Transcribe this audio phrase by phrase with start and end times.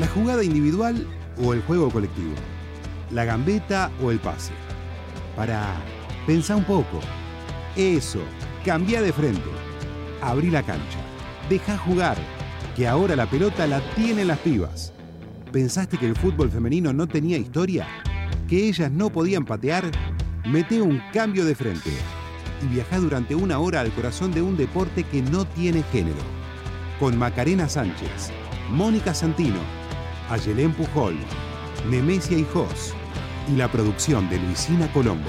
[0.00, 1.06] ¿La jugada individual
[1.44, 2.32] o el juego colectivo?
[3.10, 4.54] ¿La gambeta o el pase?
[5.36, 5.74] Para
[6.26, 7.00] pensar un poco.
[7.76, 8.20] Eso,
[8.64, 9.50] cambia de frente.
[10.22, 10.98] Abrí la cancha.
[11.50, 12.16] Deja jugar,
[12.74, 14.94] que ahora la pelota la tienen las pibas.
[15.52, 17.86] ¿Pensaste que el fútbol femenino no tenía historia?
[18.48, 19.84] ¿Que ellas no podían patear?
[20.46, 21.90] Mete un cambio de frente
[22.62, 26.22] y viaja durante una hora al corazón de un deporte que no tiene género.
[26.98, 28.30] Con Macarena Sánchez,
[28.70, 29.79] Mónica Santino,
[30.30, 31.16] Ayelén Pujol,
[31.90, 32.94] Nemesia Hijos
[33.52, 35.28] y la producción de Luisina Colombo.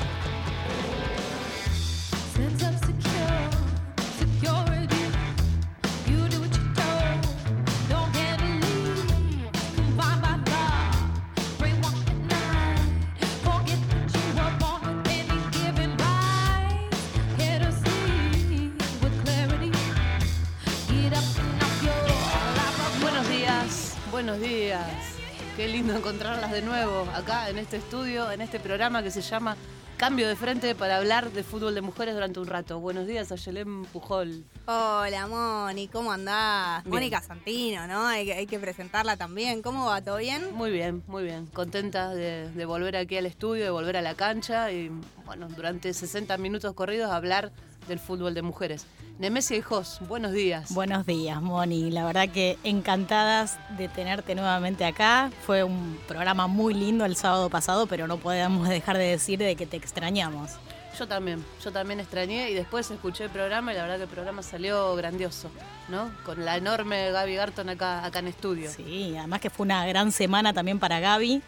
[27.72, 29.55] Este estudio, en este programa que se llama
[29.96, 32.82] Cambio de Frente para hablar de fútbol de mujeres durante un rato.
[32.82, 34.44] Buenos días, Ayelén Pujol.
[34.66, 36.84] Hola, Moni, ¿cómo andás?
[36.84, 36.94] Bien.
[36.94, 38.05] Mónica Santino, ¿no?
[38.08, 39.62] Hay que, hay que presentarla también.
[39.62, 40.02] ¿Cómo va?
[40.02, 40.54] ¿Todo bien?
[40.54, 41.46] Muy bien, muy bien.
[41.46, 44.91] Contenta de, de volver aquí al estudio, de volver a la cancha y,
[45.26, 47.54] bueno, durante 60 minutos corridos hablar
[47.88, 48.85] del fútbol de mujeres.
[49.20, 50.73] Nemesia y Jos, buenos días.
[50.73, 51.91] Buenos días, Moni.
[51.91, 55.29] La verdad que encantadas de tenerte nuevamente acá.
[55.45, 59.55] Fue un programa muy lindo el sábado pasado, pero no podemos dejar de decir de
[59.55, 60.51] que te extrañamos.
[60.98, 64.09] Yo también, yo también extrañé y después escuché el programa y la verdad que el
[64.09, 65.50] programa salió grandioso,
[65.88, 66.12] ¿no?
[66.25, 68.69] Con la enorme Gaby Garton acá, acá en estudio.
[68.69, 71.41] Sí, además que fue una gran semana también para Gaby.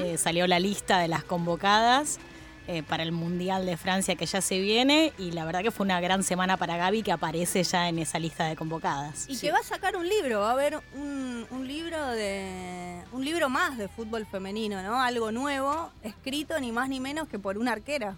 [0.00, 2.20] Eh, salió la lista de las convocadas
[2.68, 5.84] eh, para el Mundial de Francia que ya se viene y la verdad que fue
[5.84, 9.26] una gran semana para Gaby que aparece ya en esa lista de convocadas.
[9.28, 13.02] Y que va a sacar un libro, va a haber un, un libro de.
[13.12, 15.00] un libro más de fútbol femenino, ¿no?
[15.00, 18.16] Algo nuevo, escrito ni más ni menos que por una arquera.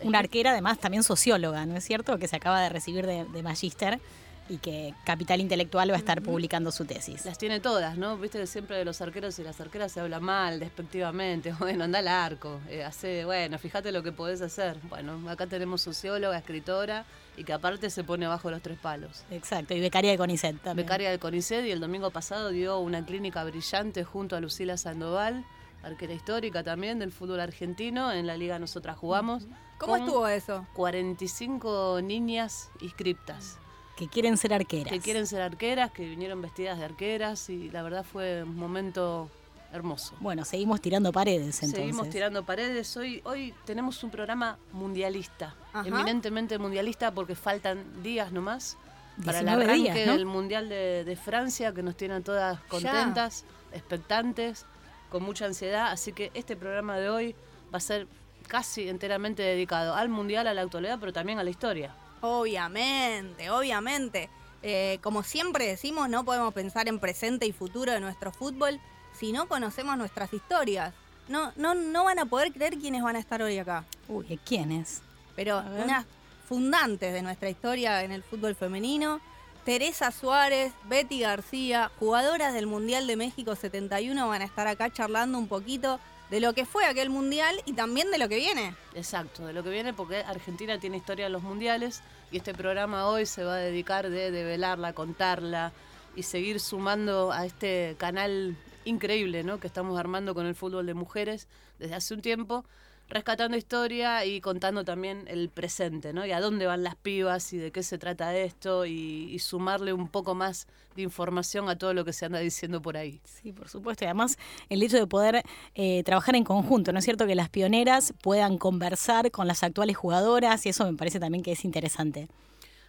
[0.00, 2.18] Una arquera, además, también socióloga, ¿no es cierto?
[2.18, 3.98] Que se acaba de recibir de, de Magíster
[4.48, 7.24] y que Capital Intelectual va a estar publicando su tesis.
[7.24, 8.16] Las tiene todas, ¿no?
[8.16, 11.54] Viste que siempre de los arqueros y las arqueras se habla mal, despectivamente.
[11.66, 14.76] Bueno, anda al arco, eh, hace, bueno, fíjate lo que podés hacer.
[14.88, 17.04] Bueno, acá tenemos socióloga, escritora
[17.36, 19.24] y que aparte se pone bajo los tres palos.
[19.30, 20.86] Exacto, y becaria de CONICET también.
[20.86, 25.44] Becaria del CONICET y el domingo pasado dio una clínica brillante junto a Lucila Sandoval,
[25.82, 28.12] arquera histórica también del fútbol argentino.
[28.12, 29.46] En la liga nosotras jugamos.
[29.78, 30.66] ¿Cómo estuvo eso?
[30.74, 33.58] 45 niñas inscriptas.
[33.96, 34.92] Que quieren ser arqueras.
[34.92, 39.30] que quieren ser arqueras, que vinieron vestidas de arqueras y la verdad fue un momento
[39.72, 40.14] hermoso.
[40.20, 41.78] Bueno, seguimos tirando paredes entonces.
[41.78, 42.96] Seguimos tirando paredes.
[42.96, 45.88] Hoy, hoy tenemos un programa mundialista, Ajá.
[45.88, 48.76] eminentemente mundialista porque faltan días nomás
[49.24, 50.12] para el 19 arranque días, ¿no?
[50.12, 54.66] del Mundial de, de Francia que nos tienen todas contentas, expectantes,
[55.10, 55.90] con mucha ansiedad.
[55.90, 57.34] Así que este programa de hoy
[57.72, 58.06] va a ser
[58.46, 61.94] casi enteramente dedicado al Mundial, a la actualidad, pero también a la historia.
[62.20, 64.28] Obviamente, obviamente.
[64.62, 68.80] Eh, como siempre decimos, no podemos pensar en presente y futuro de nuestro fútbol
[69.12, 70.92] si no conocemos nuestras historias.
[71.28, 73.84] No, no, no van a poder creer quiénes van a estar hoy acá.
[74.08, 75.02] Uy, ¿quién es?
[75.34, 76.06] Pero unas
[76.48, 79.20] fundantes de nuestra historia en el fútbol femenino.
[79.64, 85.38] Teresa Suárez, Betty García, jugadoras del Mundial de México 71 van a estar acá charlando
[85.38, 85.98] un poquito
[86.30, 88.74] de lo que fue aquel Mundial y también de lo que viene.
[88.94, 93.06] Exacto, de lo que viene porque Argentina tiene historia en los mundiales y este programa
[93.06, 95.72] hoy se va a dedicar de develarla, contarla
[96.16, 99.60] y seguir sumando a este canal increíble ¿no?
[99.60, 101.46] que estamos armando con el fútbol de mujeres
[101.78, 102.64] desde hace un tiempo,
[103.08, 106.26] rescatando historia y contando también el presente, ¿no?
[106.26, 109.92] Y a dónde van las pibas y de qué se trata esto y, y sumarle
[109.92, 113.20] un poco más de información a todo lo que se anda diciendo por ahí.
[113.24, 114.04] Sí, por supuesto.
[114.04, 115.42] Y además el hecho de poder
[115.74, 117.26] eh, trabajar en conjunto, ¿no es cierto?
[117.26, 121.52] Que las pioneras puedan conversar con las actuales jugadoras y eso me parece también que
[121.52, 122.28] es interesante.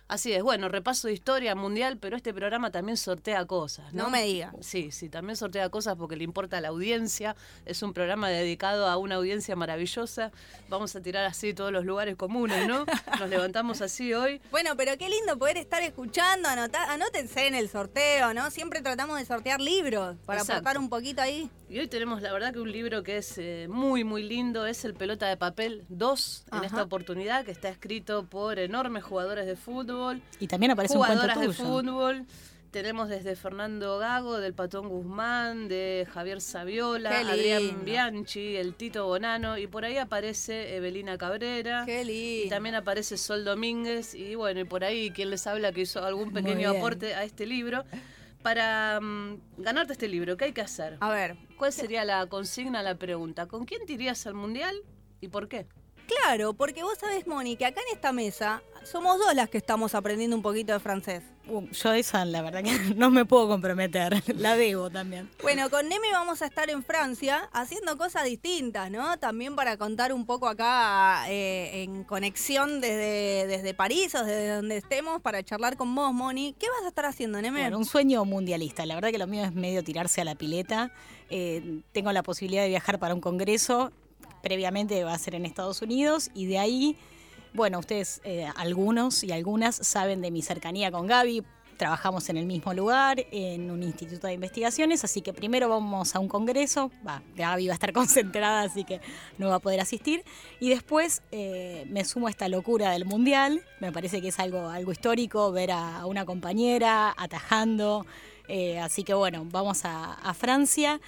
[0.08, 4.04] Así es, bueno, repaso de historia mundial, pero este programa también sortea cosas, ¿no?
[4.04, 4.54] No me diga.
[4.62, 7.36] Sí, sí, también sortea cosas porque le importa a la audiencia.
[7.66, 10.32] Es un programa dedicado a una audiencia maravillosa.
[10.70, 12.86] Vamos a tirar así todos los lugares comunes, ¿no?
[13.20, 14.42] Nos levantamos así hoy.
[14.50, 18.50] Bueno, pero qué lindo poder estar escuchando, anotar, anótense en el sorteo, ¿no?
[18.50, 20.62] Siempre tratamos de sortear libros para Exacto.
[20.62, 21.50] aportar un poquito ahí.
[21.70, 24.66] Y hoy tenemos, la verdad, que un libro que es eh, muy, muy lindo.
[24.66, 29.46] Es El Pelota de Papel 2 en esta oportunidad, que está escrito por enormes jugadores
[29.46, 29.97] de fútbol.
[30.40, 31.70] Y también aparece un cuento jugadoras de tuyo.
[31.70, 32.26] fútbol.
[32.72, 37.22] Tenemos desde Fernando Gago, del Patón Guzmán, de Javier Saviola.
[37.22, 41.84] Adrián Bianchi, el Tito Bonano, y por ahí aparece Evelina Cabrera.
[41.86, 42.46] Qué lindo.
[42.46, 46.04] Y también aparece Sol Domínguez, y bueno, y por ahí quien les habla que hizo
[46.04, 47.86] algún pequeño aporte a este libro.
[48.44, 50.98] para mm, ganarte este libro, ¿qué hay que hacer?
[51.00, 53.48] A ver, ¿Cuál sería la consigna, la pregunta?
[53.48, 54.76] ¿Con quién te irías al mundial
[55.20, 55.66] y por qué?
[56.08, 59.94] claro, porque vos sabés, Moni, que acá en esta mesa somos dos las que estamos
[59.96, 61.24] aprendiendo un poquito de francés.
[61.50, 64.22] Uh, yo esa, la verdad que no me puedo comprometer.
[64.38, 65.30] La debo también.
[65.42, 69.18] Bueno, con Nemi vamos a estar en Francia haciendo cosas distintas, ¿no?
[69.18, 74.78] También para contar un poco acá eh, en conexión desde, desde París o desde donde
[74.78, 76.56] estemos para charlar con vos, Moni.
[76.60, 77.62] ¿Qué vas a estar haciendo, Neme?
[77.62, 78.86] Bueno, un sueño mundialista.
[78.86, 80.92] La verdad que lo mío es medio tirarse a la pileta.
[81.30, 83.92] Eh, tengo la posibilidad de viajar para un congreso.
[84.42, 86.98] Previamente va a ser en Estados Unidos y de ahí,
[87.54, 91.44] bueno, ustedes, eh, algunos y algunas saben de mi cercanía con Gaby.
[91.78, 96.20] Trabajamos en el mismo lugar, en un instituto de investigaciones, así que primero vamos a
[96.20, 96.92] un congreso.
[97.08, 99.00] Va, Gaby va a estar concentrada, así que
[99.38, 100.24] no va a poder asistir.
[100.60, 103.62] Y después eh, me sumo a esta locura del mundial.
[103.80, 108.06] Me parece que es algo, algo histórico ver a, una compañera atajando.
[108.48, 111.00] Eh, así que bueno, vamos a Francia.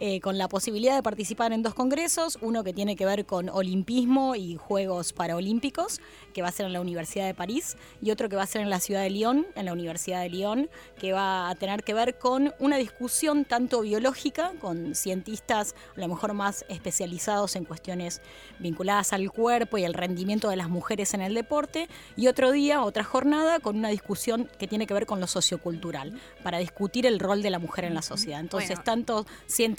[0.00, 3.48] Eh, con la posibilidad de participar en dos congresos, uno que tiene que ver con
[3.48, 6.00] olimpismo y Juegos Paralímpicos,
[6.32, 8.62] que va a ser en la Universidad de París, y otro que va a ser
[8.62, 11.94] en la ciudad de Lyon, en la Universidad de Lyon, que va a tener que
[11.94, 18.20] ver con una discusión tanto biológica, con cientistas a lo mejor más especializados en cuestiones
[18.58, 22.82] vinculadas al cuerpo y al rendimiento de las mujeres en el deporte, y otro día,
[22.82, 27.18] otra jornada, con una discusión que tiene que ver con lo sociocultural, para discutir el
[27.20, 28.40] rol de la mujer en la sociedad.
[28.40, 28.84] Entonces, Bueno.
[28.84, 29.26] tanto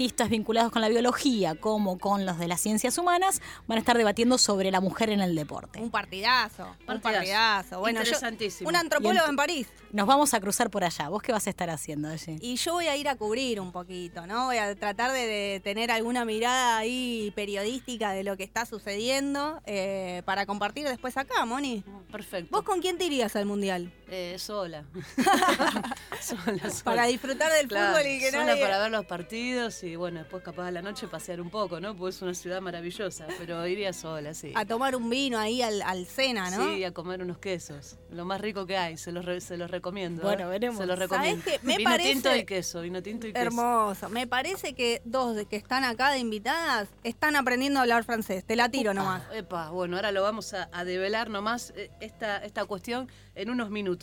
[0.03, 3.97] cientistas vinculados con la biología como con los de las ciencias humanas van a estar
[3.97, 5.79] debatiendo sobre la mujer en el deporte.
[5.79, 7.79] Un partidazo, un Partidazo.
[7.79, 8.69] Bueno, yo- Interesantísimo.
[8.69, 9.67] un antropólogo en París.
[9.94, 11.07] Nos vamos a cruzar por allá.
[11.07, 12.38] ¿Vos qué vas a estar haciendo allí?
[12.41, 14.45] Y yo voy a ir a cubrir un poquito, ¿no?
[14.47, 19.61] Voy a tratar de, de tener alguna mirada ahí periodística de lo que está sucediendo
[19.65, 21.83] eh, para compartir después acá, Moni.
[22.11, 22.50] Perfecto.
[22.51, 23.94] ¿Vos con quién te irías al mundial?
[24.15, 24.83] Eh, sola.
[26.21, 26.83] sola, sola.
[26.83, 28.62] Para disfrutar del Claro, fútbol y que sola nadie...
[28.62, 31.95] para ver los partidos y bueno, después capaz a la noche pasear un poco, ¿no?
[31.95, 34.51] Porque es una ciudad maravillosa, pero iría sola, sí.
[34.56, 36.63] A tomar un vino ahí al, al cena, ¿no?
[36.75, 37.98] Sí, a comer unos quesos.
[38.12, 40.21] Lo más rico que hay, se los, re- se los recomiendo.
[40.21, 40.50] Bueno, ¿eh?
[40.50, 40.77] veremos.
[40.77, 41.44] Se los recomiendo.
[41.63, 43.44] Me vino parece- tinto y queso, vino tinto y queso.
[43.45, 44.10] Hermoso.
[44.10, 48.44] Me parece que dos de que están acá de invitadas están aprendiendo a hablar francés.
[48.45, 49.24] Te la tiro nomás.
[49.33, 53.71] Epa, bueno, ahora lo vamos a, a develar nomás eh, esta, esta cuestión en unos
[53.71, 54.02] minutos.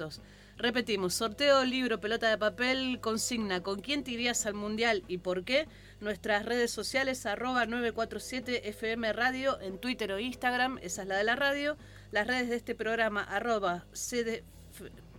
[0.56, 5.44] Repetimos, sorteo, libro, pelota de papel, consigna, ¿con quién te irías al mundial y por
[5.44, 5.66] qué?
[6.00, 11.24] Nuestras redes sociales, arroba 947 FM Radio, en Twitter o Instagram, esa es la de
[11.24, 11.76] la radio.
[12.12, 13.86] Las redes de este programa, arroba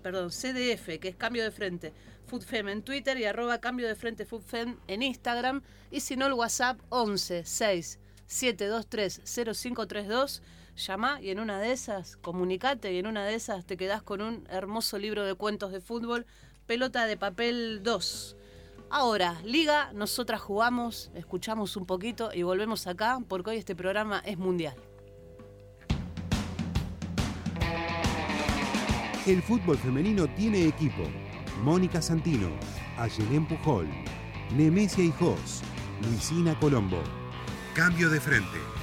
[0.02, 1.94] perdón, CDF, que es Cambio de Frente,
[2.28, 5.62] FoodFem en Twitter y arroba Cambio de Frente FoodFem en Instagram.
[5.92, 10.42] Y si no, el WhatsApp 11 6 723 0532.
[10.76, 14.22] Llama y en una de esas, comunicate y en una de esas te quedás con
[14.22, 16.26] un hermoso libro de cuentos de fútbol,
[16.66, 18.36] Pelota de Papel 2.
[18.90, 24.38] Ahora, Liga, nosotras jugamos, escuchamos un poquito y volvemos acá porque hoy este programa es
[24.38, 24.76] mundial.
[29.28, 31.04] El fútbol femenino tiene equipo.
[31.64, 32.50] Mónica Santino,
[32.98, 33.88] Ayelén Pujol,
[34.56, 35.62] Nemesia Hijos,
[36.02, 37.04] Luisina Colombo.
[37.76, 38.81] Cambio de frente.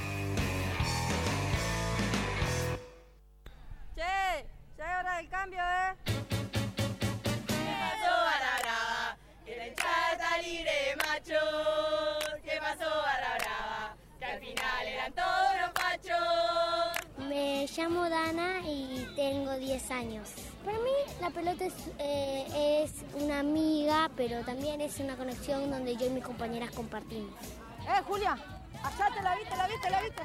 [17.89, 20.29] Llamo Dana y tengo 10 años.
[20.63, 20.91] Para mí
[21.21, 22.91] la pelota es, eh, es
[23.21, 27.33] una amiga, pero también es una conexión donde yo y mis compañeras compartimos.
[27.81, 28.37] Eh, Julia,
[28.83, 30.21] allá te la viste, la viste, la viste.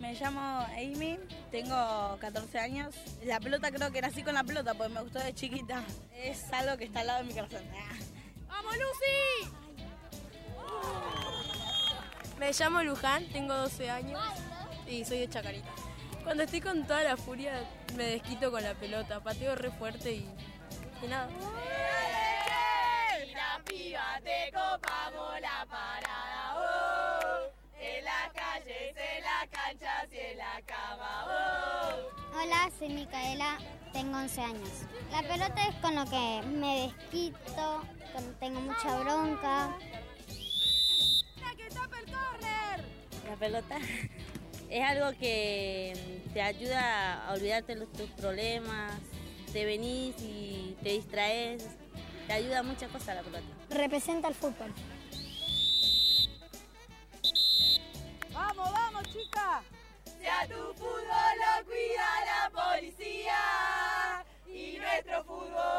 [0.00, 1.18] Me llamo Amy,
[1.50, 2.94] tengo 14 años.
[3.24, 5.82] La pelota creo que nací con la pelota porque me gustó de chiquita.
[6.14, 7.62] Es algo que está al lado de mi corazón.
[8.48, 9.50] ¡Vamos, Lucy!
[12.38, 14.20] Me llamo Luján, tengo 12 años
[14.88, 15.70] y soy de Chacarita.
[16.24, 17.64] Cuando estoy con toda la furia
[17.96, 20.28] me desquito con la pelota, pateo re fuerte y,
[21.02, 21.28] y nada.
[23.22, 26.54] Y la piba te copamos la parada.
[26.56, 27.52] Oh.
[27.78, 31.26] En las calles, en las canchas y en la cama.
[31.26, 32.40] Oh.
[32.40, 33.58] Hola, soy Micaela,
[33.92, 34.70] tengo 11 años.
[35.10, 39.76] La pelota es con lo que me desquito, cuando tengo mucha bronca.
[43.28, 43.78] La pelota
[44.70, 48.92] es algo que te ayuda a olvidarte de tus problemas.
[49.52, 51.66] Te venís y te distraes.
[52.26, 53.44] Te ayuda a muchas cosas la pelota.
[53.70, 54.72] Representa el fútbol.
[58.32, 59.62] Vamos, vamos, chica.
[60.04, 65.75] Si a tu fútbol lo cuida la policía y nuestro fútbol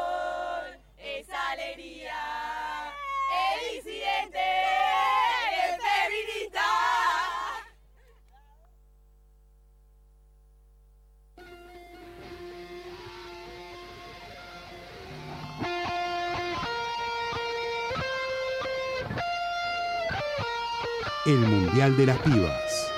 [21.28, 22.90] el Mundial de las Pibas.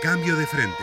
[0.00, 0.74] Cambio de frente.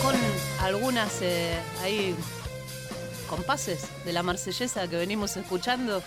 [0.00, 0.16] Con
[0.64, 2.16] algunas eh, ahí
[3.38, 6.02] compases de la marsellesa que venimos escuchando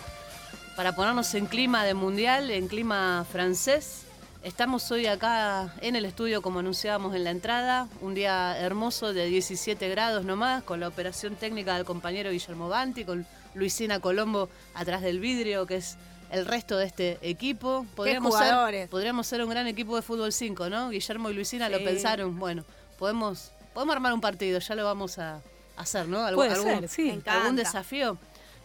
[0.75, 4.01] para ponernos en clima de mundial, en clima francés.
[4.43, 9.27] Estamos hoy acá en el estudio, como anunciábamos en la entrada, un día hermoso de
[9.27, 15.01] 17 grados nomás, con la operación técnica del compañero Guillermo Banti, con Luisina Colombo atrás
[15.01, 15.95] del vidrio, que es
[16.31, 17.85] el resto de este equipo.
[17.95, 18.89] Podríamos ser, jugadores.
[18.89, 20.89] podríamos ser un gran equipo de fútbol 5, ¿no?
[20.89, 22.37] Guillermo y Luisina lo pensaron.
[22.37, 22.65] Bueno,
[22.99, 25.41] podemos, podemos armar un partido, ya lo vamos a
[25.77, 26.19] hacer, ¿no?
[26.27, 27.03] Algu- Puede algún- ser, sí.
[27.03, 27.41] Me encanta.
[27.41, 28.17] ¿Algún desafío?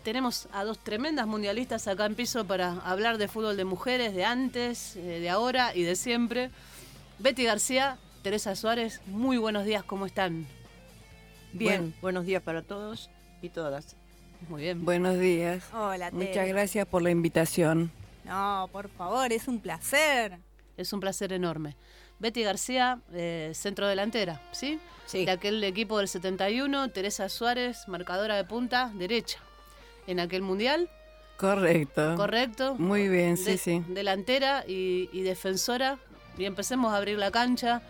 [0.03, 4.25] Tenemos a dos tremendas mundialistas acá en piso para hablar de fútbol de mujeres, de
[4.25, 6.51] antes, eh, de ahora y de siempre.
[7.19, 10.47] Betty García, Teresa Suárez, muy buenos días, ¿cómo están?
[11.53, 13.11] Bien, buenos días para todos
[13.43, 13.97] y todas.
[14.49, 14.85] Muy bien.
[14.85, 15.65] Buenos días.
[15.73, 16.27] Hola, Tere.
[16.29, 17.91] Muchas gracias por la invitación.
[18.25, 20.39] No, por favor, es un placer.
[20.77, 21.75] Es un placer enorme.
[22.19, 24.79] Betty García, eh, centro delantera, ¿sí?
[25.07, 25.25] Sí.
[25.25, 29.39] De aquel equipo del 71, Teresa Suárez, marcadora de punta derecha.
[30.07, 30.89] En aquel mundial,
[31.37, 32.15] Correcto.
[32.17, 32.75] correcto.
[32.79, 33.83] Muy bien, sí, De- sí.
[33.89, 35.99] Delantera y, y defensora.
[36.39, 37.83] Y empecemos a abrir la cancha.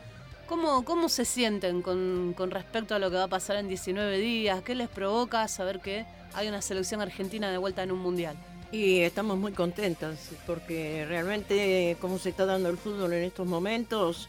[0.47, 4.18] ¿Cómo, cómo se sienten con, con respecto a lo que va a pasar en 19
[4.18, 4.62] días?
[4.62, 6.04] ¿Qué les provoca saber que
[6.35, 8.37] hay una selección argentina de vuelta en un mundial?
[8.73, 14.28] Y estamos muy contentas porque realmente cómo se está dando el fútbol en estos momentos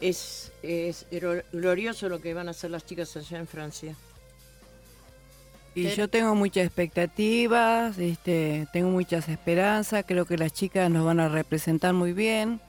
[0.00, 3.94] es, es glo- glorioso lo que van a hacer las chicas allá en Francia.
[5.74, 11.20] Y yo tengo muchas expectativas, este, tengo muchas esperanzas, creo que las chicas nos van
[11.20, 12.60] a representar muy bien.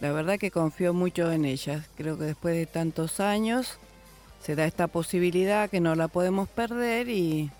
[0.00, 1.84] La verdad que confío mucho en ellas.
[1.96, 3.78] Creo que después de tantos años
[4.42, 7.50] se da esta posibilidad que no la podemos perder y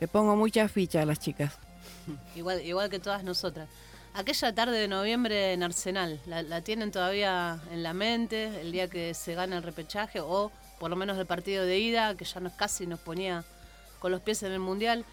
[0.00, 1.58] le pongo mucha ficha a las chicas.
[2.36, 3.68] Igual, igual que todas nosotras.
[4.14, 8.60] Aquella tarde de noviembre en Arsenal, ¿la, la tienen todavía en la mente?
[8.60, 12.16] El día que se gana el repechaje o por lo menos el partido de ida,
[12.16, 13.44] que ya nos casi nos ponía
[14.00, 15.04] con los pies en el Mundial.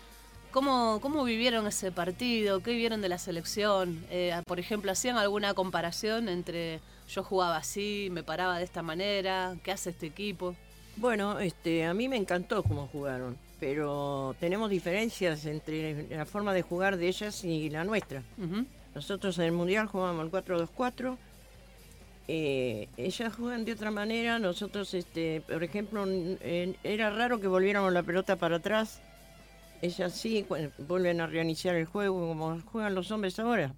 [0.52, 2.64] ¿Cómo, cómo vivieron ese partido?
[2.64, 4.04] ¿Qué vieron de la selección?
[4.10, 6.80] Eh, por ejemplo, ¿hacían alguna comparación entre
[7.10, 9.56] yo jugaba así, me paraba de esta manera?
[9.62, 10.56] ¿Qué hace este equipo?
[10.96, 16.62] Bueno, este, a mí me encantó cómo jugaron, pero tenemos diferencias entre la forma de
[16.62, 18.24] jugar de ellas y la nuestra.
[18.96, 21.18] Nosotros en el Mundial jugábamos el 4-2-4.
[22.28, 24.38] eh, ellas juegan de otra manera.
[24.40, 26.06] Nosotros, este, por ejemplo,
[26.84, 29.02] era raro que volviéramos la pelota para atrás.
[29.82, 30.46] Ellas sí
[30.80, 33.74] vuelven a reiniciar el juego como juegan los hombres ahora.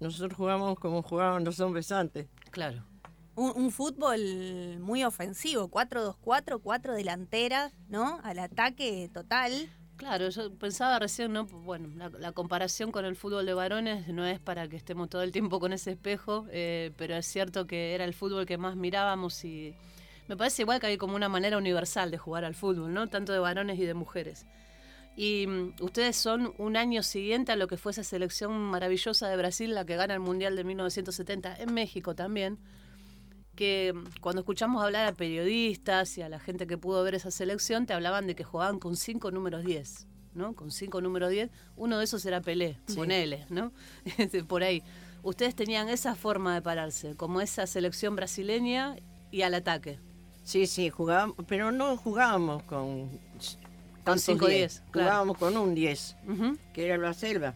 [0.00, 2.26] Nosotros jugamos como jugaban los hombres antes.
[2.50, 2.82] Claro.
[3.36, 8.20] Un, fútbol muy ofensivo, 4-2-4, cuatro delanteras, ¿no?
[8.22, 9.68] Al ataque total.
[9.96, 11.44] Claro, yo pensaba recién, ¿no?
[11.44, 15.22] Bueno, la, la comparación con el fútbol de varones no es para que estemos todo
[15.22, 18.76] el tiempo con ese espejo, eh, pero es cierto que era el fútbol que más
[18.76, 19.74] mirábamos y
[20.28, 23.08] me parece igual que hay como una manera universal de jugar al fútbol, ¿no?
[23.08, 24.46] Tanto de varones y de mujeres.
[25.16, 29.36] Y mm, ustedes son un año siguiente a lo que fue esa selección maravillosa de
[29.36, 32.58] Brasil, la que gana el Mundial de 1970 en México también
[33.54, 37.30] que mm, cuando escuchamos hablar a periodistas y a la gente que pudo ver esa
[37.30, 40.54] selección, te hablaban de que jugaban con cinco números 10, ¿no?
[40.54, 41.50] Con cinco números 10.
[41.76, 43.72] Uno de esos era Pelé, ponele, ¿no?
[44.18, 44.82] Este, Por ahí.
[45.22, 48.96] Ustedes tenían esa forma de pararse, como esa selección brasileña
[49.30, 49.98] y al ataque.
[50.42, 53.08] Sí, sí, jugábamos, pero no jugábamos con,
[54.04, 55.08] tantos cinco 10, diez, claro.
[55.08, 56.16] Jugábamos con un 10.
[56.28, 56.58] Ujú.
[56.74, 57.54] que era la selva.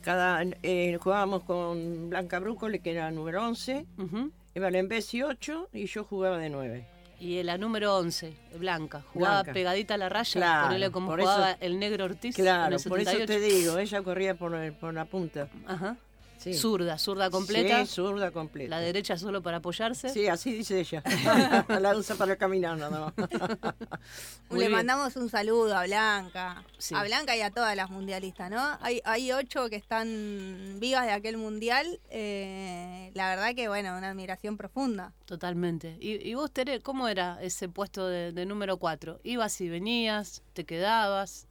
[0.00, 4.16] Cada, eh, jugábamos con Blanca Brúcole, que era número 11, Ujú.
[4.16, 6.86] Eva Lembesi 8 y yo jugaba de 9.
[7.20, 9.52] Y la número 11, Blanca, jugaba Blanca.
[9.52, 13.10] pegadita a la raya, Claro, ponele como jugaba eso- el negro Ortiz Claro, por eso
[13.12, 13.26] 78.
[13.26, 15.48] te digo, ella corría por, el- por la punta.
[15.66, 15.96] Ajá.
[16.38, 16.52] Sí.
[16.52, 17.86] Zurda, zurda completa.
[17.86, 18.68] Sí, zurda completa.
[18.70, 20.10] La derecha solo para apoyarse.
[20.10, 21.02] Sí, así dice ella.
[21.80, 23.30] la usa para caminar nada más.
[24.50, 24.72] Muy Le bien.
[24.72, 26.62] mandamos un saludo a Blanca.
[26.78, 26.94] Sí.
[26.94, 28.62] A Blanca y a todas las mundialistas, ¿no?
[28.82, 31.98] Hay, hay ocho que están vivas de aquel mundial.
[32.10, 35.12] eh, la verdad que, bueno, una admiración profunda.
[35.24, 35.96] Totalmente.
[36.00, 39.20] ¿Y, y vos, Tere, cómo era ese puesto de, de número 4?
[39.24, 40.42] ¿Ibas y venías?
[40.52, 41.46] ¿Te quedabas?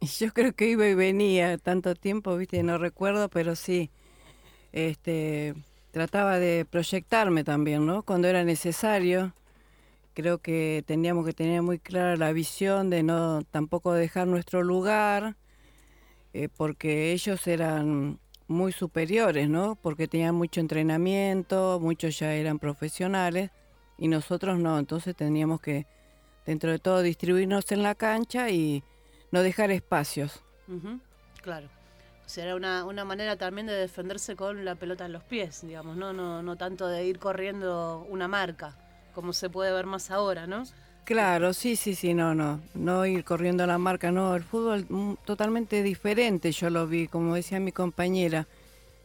[0.18, 3.90] Yo creo que iba y venía tanto tiempo, viste, no recuerdo, pero sí.
[4.72, 5.54] Este,
[5.90, 8.02] trataba de proyectarme también, ¿no?
[8.02, 9.32] Cuando era necesario.
[10.14, 15.36] creo que teníamos que tener muy clara la visión de no tampoco dejar nuestro lugar,
[16.34, 19.76] eh, porque ellos eran muy superiores, ¿no?
[19.76, 23.50] Porque tenían mucho entrenamiento, muchos ya eran profesionales
[23.98, 25.86] y nosotros no, entonces teníamos que,
[26.46, 28.82] dentro de todo, distribuirnos en la cancha y
[29.30, 30.42] no dejar espacios.
[31.42, 31.68] Claro.
[32.24, 35.62] O sea, era una, una manera también de defenderse con la pelota en los pies,
[35.62, 36.12] digamos, ¿no?
[36.12, 38.76] No, no tanto de ir corriendo una marca,
[39.14, 40.64] como se puede ver más ahora, ¿no?
[41.04, 45.14] Claro, sí, sí, sí, no, no, no ir corriendo la marca, no, el fútbol mm,
[45.24, 48.48] totalmente diferente, yo lo vi, como decía mi compañera,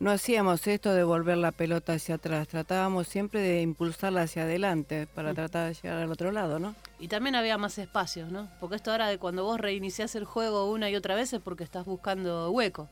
[0.01, 5.05] no hacíamos esto de volver la pelota hacia atrás, tratábamos siempre de impulsarla hacia adelante
[5.08, 5.36] para Mm.
[5.36, 6.75] tratar de llegar al otro lado, ¿no?
[7.00, 8.50] Y también había más espacios, ¿no?
[8.60, 11.63] Porque esto ahora de cuando vos reiniciás el juego una y otra vez es porque
[11.63, 12.89] estás buscando hueco.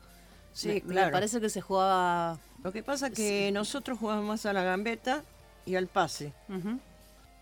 [0.52, 1.06] Sí, Me- claro.
[1.08, 2.38] Me parece que se jugaba...
[2.62, 5.22] Lo que pasa es que nosotros jugamos más a la gambeta
[5.66, 6.32] y al pase.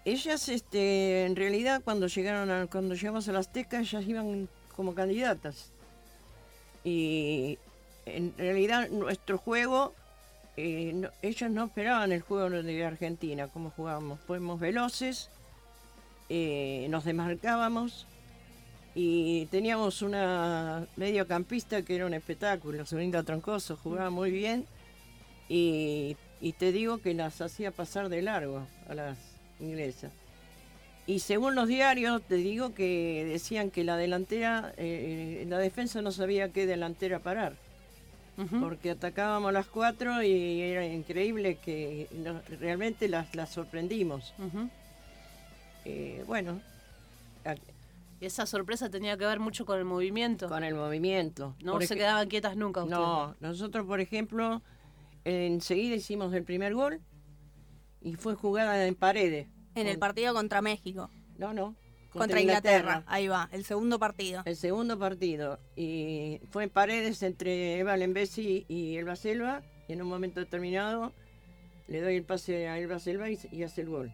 [0.04, 4.94] Ellas, este, en realidad, cuando llegaron a, cuando llegamos a las Azteca, ellas iban como
[4.94, 5.70] candidatas.
[6.84, 7.58] Y
[8.16, 9.94] en realidad nuestro juego,
[10.56, 14.18] eh, no- ellas no esperaban el juego de Argentina, como jugábamos.
[14.26, 15.30] Fuimos veloces,
[16.28, 18.06] eh, nos desmarcábamos
[18.94, 24.66] y teníamos una mediocampista que era un espectáculo, Zulinda Troncoso, jugaba muy bien
[25.48, 29.18] y, y te digo que las hacía pasar de largo a las
[29.60, 30.12] inglesas.
[31.06, 36.12] Y según los diarios, te digo que decían que la delantera, eh, la defensa no
[36.12, 37.54] sabía qué delantera parar,
[38.60, 44.32] Porque atacábamos las cuatro y era increíble que no- realmente las, las sorprendimos.
[45.84, 46.60] Eh, bueno,
[48.20, 50.48] Y esa sorpresa tenía que ver mucho con el movimiento.
[50.48, 51.54] con el movimiento.
[51.62, 53.00] No Por se quedaban quietas nunca ustedes.
[53.00, 54.60] No, nosotros, por ejemplo,
[55.24, 57.00] enseguida hicimos el primer gol
[58.00, 59.46] y fue jugada en paredes.
[59.74, 61.10] En el partido contra México.
[61.38, 61.74] No, no.
[62.10, 63.04] Contra, Inglaterra.
[63.06, 64.42] Ahí va, el segundo partido.
[64.44, 65.58] El segundo partido.
[65.76, 69.62] Y fue en paredes entre Eva Lembesi y Elba Selva.
[69.88, 71.12] Y en un momento determinado
[71.86, 74.12] le doy el pase a Elba Selva y, y hace el gol.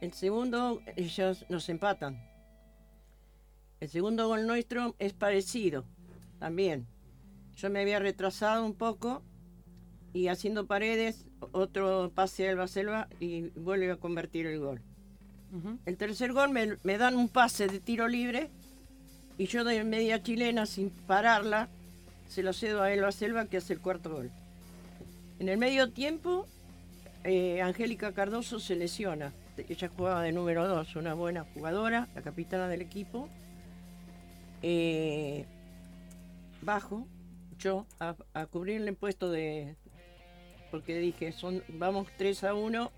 [0.00, 2.20] El segundo, ellos nos empatan.
[3.80, 5.84] El segundo gol nuestro es parecido,
[6.38, 6.86] también.
[7.56, 9.22] Yo me había retrasado un poco
[10.12, 14.80] y haciendo paredes, otro pase a Elba Selva y vuelve a convertir el gol.
[15.86, 18.50] El tercer gol me, me dan un pase de tiro libre
[19.38, 21.68] y yo de media chilena sin pararla
[22.28, 24.30] se lo cedo a Elba Selva que hace el cuarto gol.
[25.38, 26.46] En el medio tiempo,
[27.22, 29.32] eh, Angélica Cardoso se lesiona.
[29.56, 33.28] Ella jugaba de número 2, una buena jugadora, la capitana del equipo.
[34.62, 35.44] Eh,
[36.62, 37.06] bajo
[37.58, 39.76] yo a, a cubrirle el puesto de...
[40.70, 42.90] Porque dije, son, vamos 3 a 1,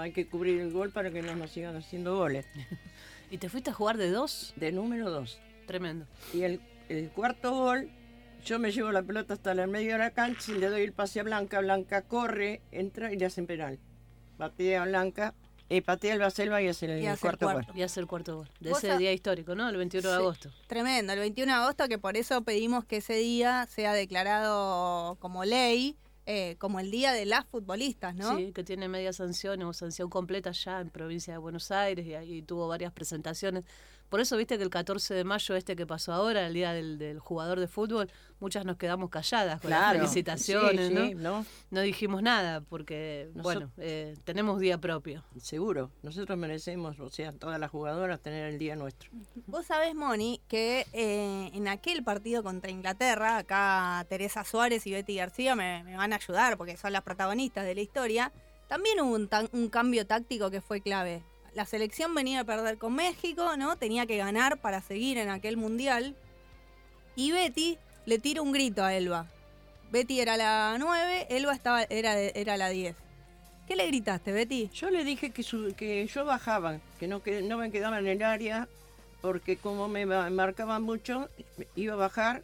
[0.00, 2.46] hay que cubrir el gol para que no nos sigan haciendo goles.
[3.30, 4.52] ¿Y te fuiste a jugar de dos?
[4.56, 5.38] De número 2.
[5.66, 6.06] Tremendo.
[6.32, 7.90] Y el, el cuarto gol,
[8.44, 10.92] yo me llevo la pelota hasta el medio de la cancha y le doy el
[10.92, 11.58] pase a Blanca.
[11.60, 13.78] Blanca corre, entra y le hacen penal.
[14.38, 15.34] Patea a Blanca,
[15.68, 17.72] eh, patea el Baselva y hace el, Y hace el cuarto cuarto.
[17.72, 17.80] gol.
[17.80, 18.50] Y hace el cuarto gol.
[18.60, 19.68] De ese día histórico, ¿no?
[19.68, 20.20] El 21 de Sí.
[20.22, 20.50] agosto.
[20.68, 25.44] Tremendo, el 21 de agosto, que por eso pedimos que ese día sea declarado como
[25.44, 28.36] ley, eh, como el día de las futbolistas, ¿no?
[28.36, 32.14] Sí, que tiene media sanción o sanción completa ya en provincia de Buenos Aires y
[32.14, 33.64] ahí tuvo varias presentaciones.
[34.08, 36.98] Por eso viste que el 14 de mayo este que pasó ahora, el día del,
[36.98, 39.98] del jugador de fútbol, muchas nos quedamos calladas con las Claro.
[39.98, 41.06] felicitaciones, Sí, ¿no?
[41.08, 41.46] sí, ¿no?
[41.70, 45.24] No dijimos nada porque, Nosot- bueno, eh, tenemos día propio.
[45.40, 45.90] Seguro.
[46.02, 49.10] Nosotros merecemos, o sea, todas las jugadoras, tener el día nuestro.
[49.46, 55.16] Vos sabés, Moni, que eh, en aquel partido contra Inglaterra, acá Teresa Suárez y Betty
[55.16, 58.32] García me, me van a ayudar porque son las protagonistas de la historia,
[58.68, 59.14] también hubo
[59.52, 61.22] un cambio táctico que fue clave.
[61.56, 63.76] La selección venía a perder con México, ¿no?
[63.78, 66.14] Tenía que ganar para seguir en aquel mundial.
[67.14, 69.24] Y Betty le tira un grito a Elba.
[69.90, 72.94] Betty era la 9, Elba estaba, era, era la 10.
[73.66, 74.68] ¿Qué le gritaste, Betty?
[74.74, 78.06] Yo le dije que, su- que yo bajaba, que no, que no me quedaba en
[78.06, 78.68] el área,
[79.22, 81.30] porque como me ma- marcaban mucho,
[81.74, 82.42] iba a bajar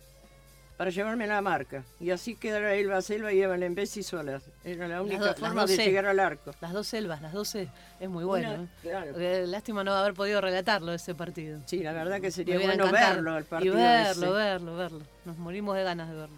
[0.83, 1.85] para llevarme la marca.
[2.01, 4.43] Y así quedara Elba Selva y Eva Lembesi solas.
[4.65, 6.51] Era la única do- forma de llegar al arco.
[6.61, 7.69] Las dos selvas, las dos es
[8.09, 8.53] muy bueno.
[8.55, 8.67] Una- ¿eh?
[8.83, 9.47] claro.
[9.47, 11.61] Lástima no haber podido relatarlo ese partido.
[11.67, 14.33] Sí, la verdad que sería bueno verlo, el Y partido verlo, ese.
[14.45, 15.01] verlo, verlo.
[15.25, 16.37] Nos morimos de ganas de verlo.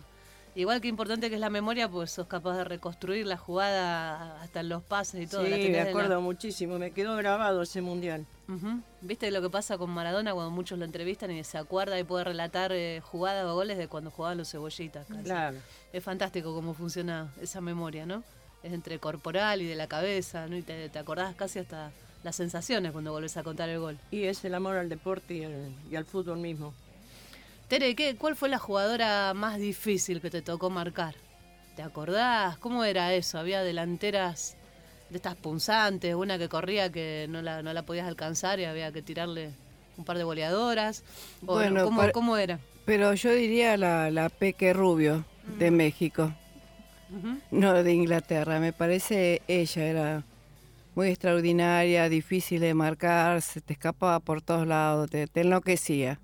[0.57, 4.63] Igual que importante que es la memoria, pues sos capaz de reconstruir la jugada hasta
[4.63, 5.45] los pases y todo.
[5.45, 8.25] Sí, la me la- acuerdo muchísimo, me quedó grabado ese mundial.
[9.01, 12.25] ¿Viste lo que pasa con Maradona cuando muchos lo entrevistan y se acuerda y puede
[12.25, 15.07] relatar eh, jugadas o goles de cuando jugaban los cebollitas?
[15.09, 15.23] casi?
[15.25, 15.57] Claro.
[15.93, 18.23] Es fantástico cómo funciona esa memoria, ¿no?
[18.63, 20.57] Es entre corporal y de la cabeza, ¿no?
[20.57, 21.91] Y te, te acordás casi hasta
[22.23, 23.99] las sensaciones cuando volvés a contar el gol.
[24.11, 25.35] Y es el amor al deporte
[25.91, 26.73] y al fútbol mismo.
[27.75, 31.17] Tere, ¿qué, ¿cuál fue la jugadora más difícil que te tocó marcar?
[31.75, 32.57] ¿Te acordás?
[32.59, 33.37] ¿Cómo era eso?
[33.37, 34.57] ¿Había delanteras
[35.11, 38.93] de estas punzantes, una que corría que no la, no la podías alcanzar y había
[38.93, 39.51] que tirarle
[39.99, 41.03] un par de goleadoras?
[41.45, 41.85] ¿O Bueno, no?
[41.87, 42.61] ¿cómo, para- cómo era?
[42.87, 45.25] Pero yo diría la, la Peque Rubio
[45.59, 46.31] de México,
[47.51, 48.61] no de Inglaterra.
[48.61, 50.23] Me parece ella era
[50.95, 56.21] muy extraordinaria, difícil de marcar, se te escapaba por todos lados, te, te enloquecía.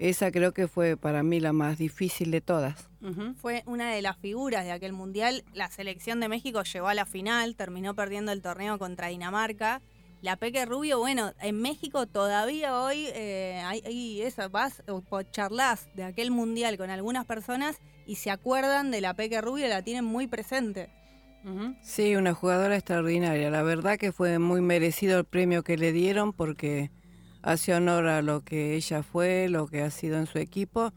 [0.00, 2.88] Esa creo que fue para mí la más difícil de todas.
[3.36, 5.44] Fue una de las figuras de aquel mundial.
[5.52, 9.82] La selección de México llegó a la final, terminó perdiendo el torneo contra Dinamarca.
[10.22, 15.90] La Peque Rubio, bueno, en México todavía hoy eh, hay, hay eso, vas o charlas
[15.94, 20.06] de aquel mundial con algunas personas y se acuerdan de la Peque Rubio, la tienen
[20.06, 20.88] muy presente.
[21.82, 23.50] Sí, una jugadora extraordinaria.
[23.50, 26.90] La verdad que fue muy merecido el premio que le dieron porque
[27.42, 30.92] hace honor a lo que ella fue, lo que ha sido en su equipo.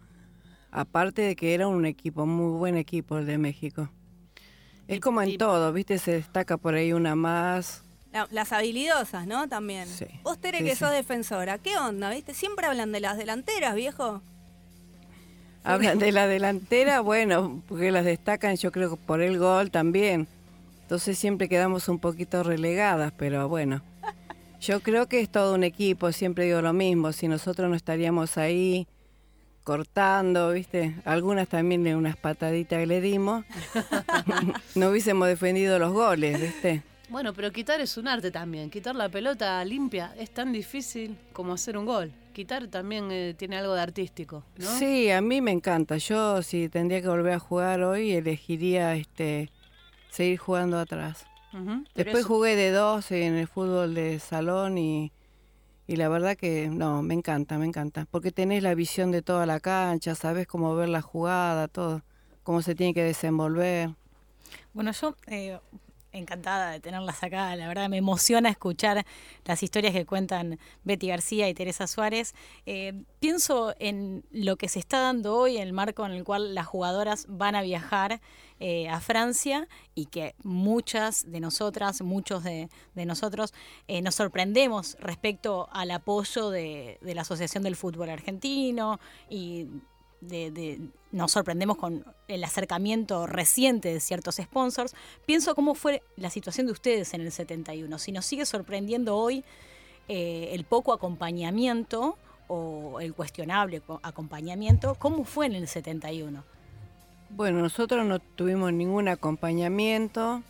[0.71, 3.89] Aparte de que era un equipo, muy buen equipo el de México.
[4.87, 5.97] Es como en todo, ¿viste?
[5.99, 7.83] Se destaca por ahí una más.
[8.11, 9.47] La- las habilidosas, ¿no?
[9.47, 9.87] También.
[9.87, 10.77] Sí, Vos, Tere, sí, que sí.
[10.77, 12.33] sos defensora, ¿qué onda, viste?
[12.33, 14.21] Siempre hablan de las delanteras, viejo.
[15.63, 20.27] Hablan de la delantera, bueno, porque las destacan yo creo que por el gol también.
[20.81, 23.81] Entonces siempre quedamos un poquito relegadas, pero bueno.
[24.63, 28.37] Yo creo que es todo un equipo, siempre digo lo mismo, si nosotros no estaríamos
[28.37, 28.87] ahí
[29.65, 30.95] cortando, ¿viste?
[31.03, 33.43] Algunas también de unas pataditas que le dimos,
[34.75, 36.81] no hubiésemos defendido los goles, ¿viste?
[37.09, 38.69] Bueno, pero quitar es un arte también.
[38.69, 42.13] Quitar la pelota limpia es tan difícil como hacer un gol.
[42.31, 44.79] Quitar también eh, tiene algo de artístico, ¿no?
[44.79, 45.97] Sí, a mí me encanta.
[45.97, 49.51] Yo si tendría que volver a jugar hoy, elegiría este
[50.09, 51.25] seguir jugando atrás.
[51.95, 55.11] Después eso- jugué de dos en el fútbol de salón y,
[55.87, 58.07] y la verdad que no, me encanta, me encanta.
[58.09, 62.01] Porque tenés la visión de toda la cancha, sabes cómo ver la jugada, todo,
[62.43, 63.91] cómo se tiene que desenvolver.
[64.73, 65.59] Bueno, yo eh,
[66.13, 67.55] encantada de tenerlas acá.
[67.55, 69.05] La verdad me emociona escuchar
[69.45, 72.33] las historias que cuentan Betty García y Teresa Suárez.
[72.65, 76.55] Eh, pienso en lo que se está dando hoy, en el marco en el cual
[76.55, 78.21] las jugadoras van a viajar
[78.59, 83.53] eh, a Francia y que muchas de nosotras, muchos de, nosotros,
[83.87, 88.99] eh, nos sorprendemos respecto al apoyo de la Asociación del Fútbol Argentino
[89.29, 89.67] y
[90.27, 90.79] de, de-
[91.11, 94.95] nos sorprendemos con el acercamiento reciente de ciertos sponsors.
[95.25, 97.97] Pienso cómo fue la situación de ustedes en el 71.
[97.99, 99.43] Si nos sigue sorprendiendo hoy
[100.07, 106.43] eh, el poco acompañamiento o el cuestionable co- acompañamiento, ¿cómo fue en el 71?
[107.29, 110.41] Bueno, nosotros no tuvimos ningún acompañamiento,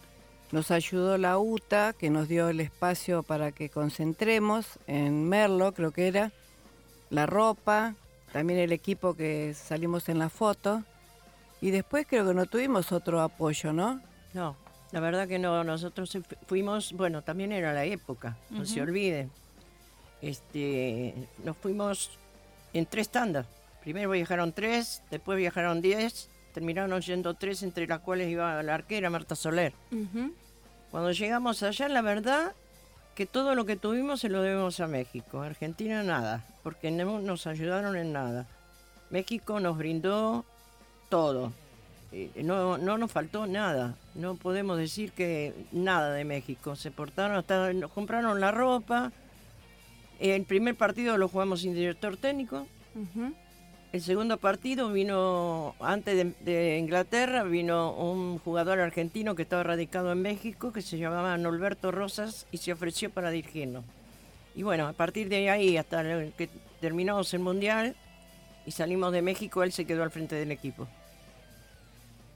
[0.52, 5.92] nos ayudó la UTA, que nos dio el espacio para que concentremos en Merlo, creo
[5.92, 6.32] que era,
[7.10, 7.96] la ropa,
[8.34, 10.84] también el equipo que salimos en la foto,
[11.62, 14.02] y después creo que no tuvimos otro apoyo, ¿no?
[14.34, 14.58] No,
[14.92, 15.64] la verdad que no.
[15.64, 18.90] Nosotros fu- fuimos, bueno, también era la época, no se Ujú.
[18.90, 19.30] olvide.
[20.22, 22.18] Este, nos fuimos
[22.74, 23.46] en tres tandas.
[23.82, 29.10] Primero viajaron tres, después viajaron diez, terminaron yendo tres, entre las cuales iba la arquera
[29.10, 29.74] Marta Soler.
[30.92, 32.54] Cuando llegamos allá, la verdad
[33.16, 35.42] que todo lo que tuvimos se lo debemos a México.
[35.42, 38.48] Argentina nada, porque no nos ayudaron en nada.
[39.10, 40.46] México nos brindó
[41.10, 41.52] todo.
[42.12, 43.96] Eh, No, no nos faltó nada.
[44.16, 46.76] No podemos decir que nada de México.
[46.76, 49.12] Se portaron hasta nos compraron la ropa.
[50.20, 52.66] El primer partido lo jugamos sin director técnico.
[53.92, 60.12] El segundo partido vino, antes de, de Inglaterra, vino un jugador argentino que estaba radicado
[60.12, 63.84] en México, que se llamaba Norberto Rosas, y se ofreció para dirigirnos.
[64.56, 67.96] Y bueno, a partir de ahí, hasta que terminamos el Mundial
[68.66, 70.88] y salimos de México, él se quedó al frente del equipo.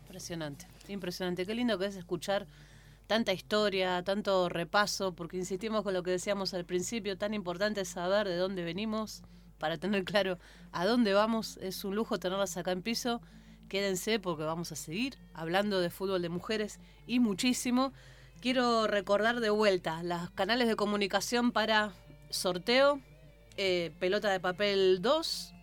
[0.06, 1.46] Impresionante, impresionante.
[1.46, 2.48] Qué lindo que es escuchar
[3.06, 7.90] tanta historia, tanto repaso, porque insistimos con lo que decíamos al principio, tan importante es
[7.90, 9.22] saber de dónde venimos
[9.60, 10.38] para tener claro
[10.72, 11.58] a dónde vamos.
[11.58, 13.22] Es un lujo tenerlas acá en piso.
[13.70, 17.94] Quédense porque vamos a seguir hablando de fútbol de mujeres y muchísimo.
[18.40, 21.92] Quiero recordar de vuelta los canales de comunicación para
[22.30, 23.02] sorteo,
[23.58, 25.54] eh, pelota de papel 2,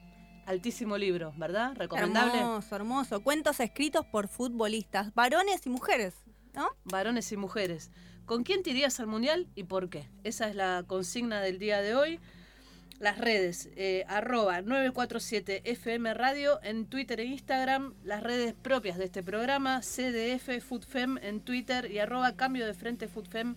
[0.47, 1.75] altísimo libro, ¿verdad?
[1.77, 2.39] Recomendable.
[2.39, 3.23] Hermoso, hermoso.
[3.23, 6.15] Cuentos escritos por futbolistas, varones y mujeres,
[6.55, 6.69] ¿no?
[6.85, 7.91] varones y mujeres.
[8.27, 10.09] ¿Con quién te irías al mundial y por qué?
[10.25, 12.21] Esa es la consigna del día de hoy.
[13.01, 19.05] Las redes, eh, arroba 947 FM Radio en Twitter e Instagram, las redes propias de
[19.05, 23.57] este programa, CDF FoodFem en Twitter y arroba Cambio de Frente FoodFem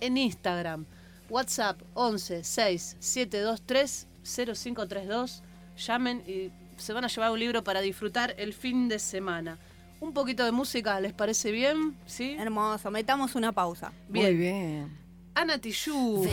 [0.00, 0.86] en Instagram.
[1.28, 5.42] WhatsApp 11 6 723 0532.
[5.76, 9.58] Llamen y se van a llevar un libro para disfrutar el fin de semana.
[10.00, 11.96] Un poquito de música, ¿les parece bien?
[12.06, 12.36] ¿Sí?
[12.38, 13.92] Hermoso, metamos una pausa.
[14.08, 15.08] Muy bien.
[15.34, 16.26] Ana Tijoux,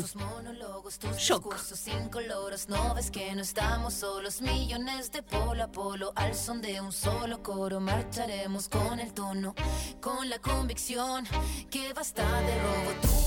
[0.00, 1.44] tus monólogos, tus Shock.
[1.44, 2.68] discursos incoloros.
[2.68, 4.40] No ves que no estamos solos.
[4.40, 6.12] Millones de polo a polo.
[6.16, 7.78] Al son de un solo coro.
[7.78, 9.54] Marcharemos con el tono.
[10.00, 11.24] Con la convicción
[11.70, 12.90] que basta de robo.
[13.00, 13.21] De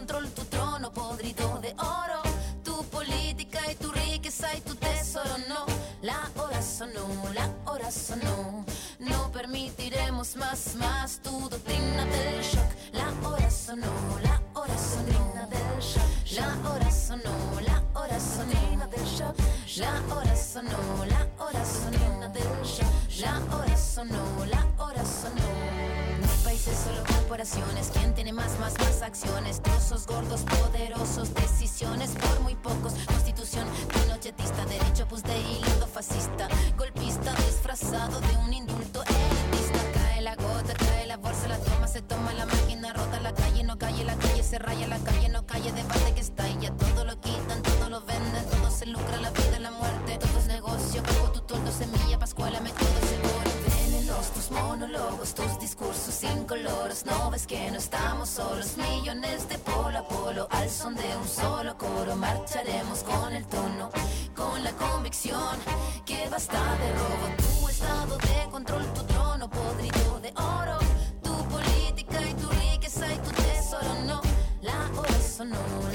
[0.00, 2.22] control, tu trono podrido de oro.
[2.64, 5.36] Tu política y tu riqueza y tu tesoro.
[5.48, 5.66] No,
[6.00, 8.64] la hora sonó, la hora sonó.
[8.98, 12.70] No permitiremos más, más tu doctrina del shock.
[12.92, 16.10] La hora sonó, la hora sonó del shock.
[16.38, 19.36] La hora sonó, la hora sonó del shock.
[19.76, 22.92] La hora sonó, la hora sonó del shock.
[23.20, 25.48] La hora sonó, la hora sonó.
[26.20, 27.92] No hay países, solo corporaciones.
[27.92, 29.62] ¿Quién tiene más, más, más acciones?
[29.62, 32.94] Trozos gordos, poderosos, decisiones por muy pocos.
[33.06, 33.64] Constitución
[33.94, 36.48] pinochetista, derecho pues de hilo fascista.
[36.76, 39.78] Golpista disfrazado de un indulto elitista.
[39.94, 43.62] Cae la gota, cae la bolsa, la toma, se toma la máquina, rota la calle,
[43.62, 47.04] no calle, la calle se raya, la calle no calle, debate que está ya todo
[47.04, 51.00] lo quitan, todo lo venden, todo se lucra, la vida, la muerte, todo es negocio,
[51.04, 52.70] cojo tu toldo, semilla, pascuala, me
[54.90, 60.48] monólogos, tus discursos incoloros, no ves que no estamos solos, millones de polo a polo,
[60.50, 63.90] al son de un solo coro, marcharemos con el tono,
[64.34, 65.56] con la convicción
[66.04, 70.78] que basta de robo, tu estado de control, tu trono podrido de oro,
[71.22, 74.20] tu política y tu riqueza y tu tesoro, no,
[74.62, 75.89] la hora sonó,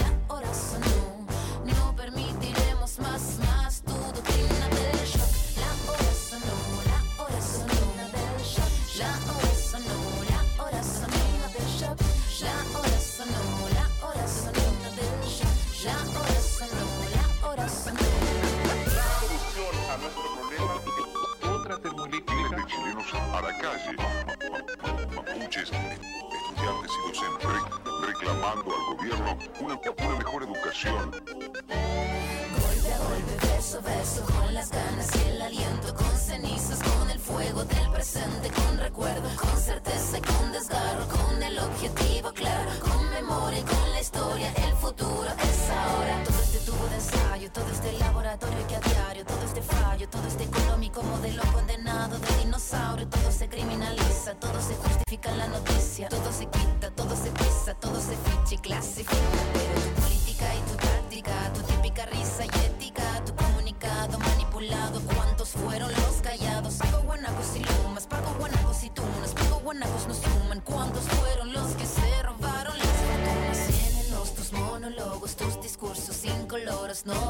[29.05, 31.11] gobierno una, una mejor educación.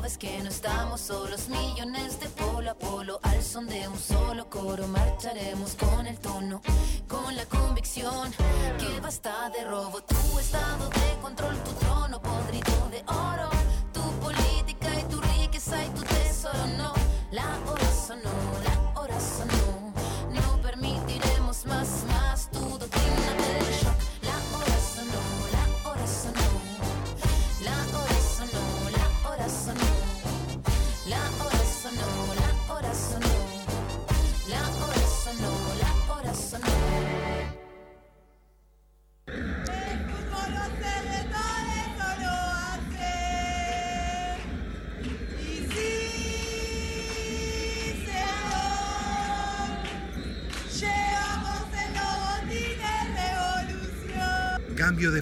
[0.05, 2.54] Ves que no estamos solos, millones de polo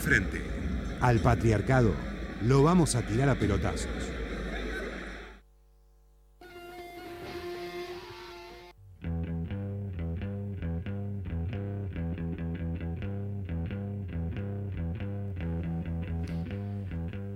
[0.03, 0.41] frente.
[1.01, 1.93] Al patriarcado
[2.43, 3.87] lo vamos a tirar a pelotazos.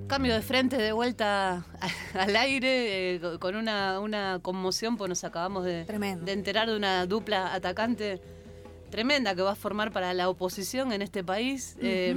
[0.07, 1.65] Cambio de frente de vuelta
[2.13, 6.77] al aire eh, co- con una, una conmoción, pues nos acabamos de, de enterar de
[6.77, 8.21] una dupla atacante
[8.89, 11.77] tremenda que va a formar para la oposición en este país.
[11.81, 12.15] eh,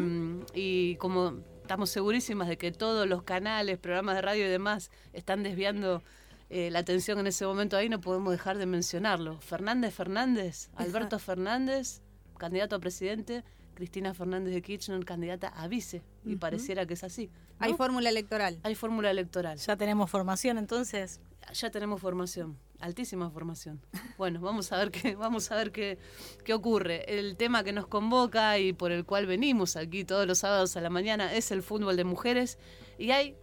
[0.55, 5.45] y como estamos segurísimas de que todos los canales, programas de radio y demás están
[5.45, 6.03] desviando
[6.49, 9.39] eh, la atención en ese momento ahí, no podemos dejar de mencionarlo.
[9.41, 12.03] Fernández Fernández, Alberto Fernández,
[12.39, 13.45] candidato a presidente.
[13.75, 16.03] Cristina Fernández de Kirchner, candidata a vice.
[16.25, 17.31] Y pareciera que es así.
[17.61, 18.59] Hay fórmula electoral.
[18.63, 19.57] Hay fórmula electoral.
[19.59, 21.21] Ya tenemos formación entonces.
[21.55, 22.59] Ya tenemos formación.
[22.81, 23.81] Altísima formación.
[24.17, 25.99] Bueno, vamos a ver qué, vamos a ver qué,
[26.45, 27.19] qué ocurre.
[27.19, 30.81] El tema que nos convoca y por el cual venimos aquí todos los sábados a
[30.81, 32.59] la mañana es el fútbol de mujeres.
[32.99, 33.37] Y hay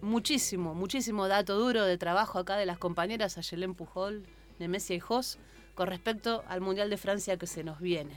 [0.00, 4.26] muchísimo, muchísimo dato duro de trabajo acá de las compañeras Ayelén Pujol,
[4.58, 5.38] Nemesia y Jos
[5.74, 8.14] con respecto al Mundial de Francia que se nos viene.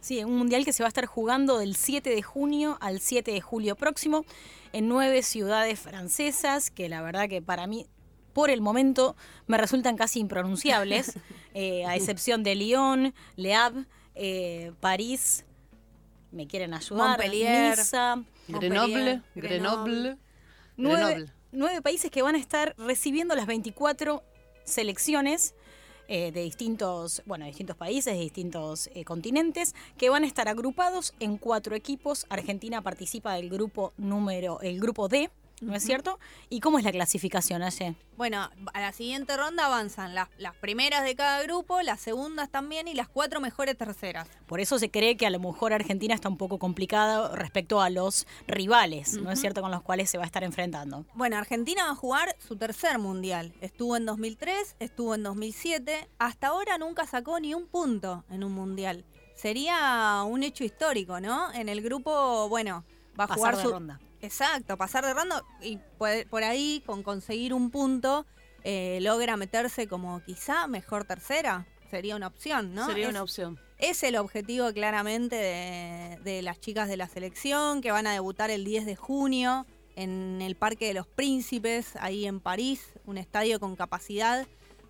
[0.00, 3.32] Sí, un mundial que se va a estar jugando del 7 de junio al 7
[3.32, 4.26] de julio próximo
[4.74, 7.86] en nueve ciudades francesas, que la verdad que para mí,
[8.34, 9.16] por el momento,
[9.46, 11.18] me resultan casi impronunciables,
[11.54, 15.44] eh, a excepción de Lyon, Le Havre, eh, París,
[16.30, 19.22] me quieren ayudar, Montpellier, Niza, Grenoble, Grenoble.
[19.34, 20.18] Grenoble,
[20.76, 21.32] nueve, Grenoble.
[21.52, 24.22] nueve países que van a estar recibiendo las 24
[24.64, 25.54] selecciones
[26.06, 30.48] eh, de distintos, bueno, de distintos países, de distintos eh, continentes, que van a estar
[30.48, 32.26] agrupados en cuatro equipos.
[32.28, 36.18] Argentina participa del grupo número, el grupo D, ¿no es cierto?
[36.50, 37.94] ¿Y cómo es la clasificación, Aye?
[38.16, 42.86] Bueno, a la siguiente ronda avanzan las, las primeras de cada grupo, las segundas también
[42.86, 44.28] y las cuatro mejores terceras.
[44.46, 47.90] Por eso se cree que a lo mejor Argentina está un poco complicada respecto a
[47.90, 51.04] los rivales, ¿no es cierto?, con los cuales se va a estar enfrentando.
[51.14, 53.52] Bueno, Argentina va a jugar su tercer mundial.
[53.60, 56.08] Estuvo en 2003, estuvo en 2007.
[56.18, 59.04] Hasta ahora nunca sacó ni un punto en un mundial.
[59.34, 61.52] Sería un hecho histórico, ¿no?
[61.52, 62.84] En el grupo, bueno,
[63.18, 63.70] va a Pasar jugar su.
[63.72, 64.00] ronda.
[64.24, 68.26] Exacto, pasar de ronda y por, por ahí, con conseguir un punto,
[68.62, 71.66] eh, logra meterse como quizá mejor tercera.
[71.90, 72.86] Sería una opción, ¿no?
[72.86, 73.60] Sería Es- una opción.
[73.78, 78.50] es el objetivo claramente de, de las chicas de la selección que van a debutar
[78.50, 83.60] el 10 de junio en el Parque de los Príncipes, ahí en París, un estadio
[83.60, 84.46] con capacidad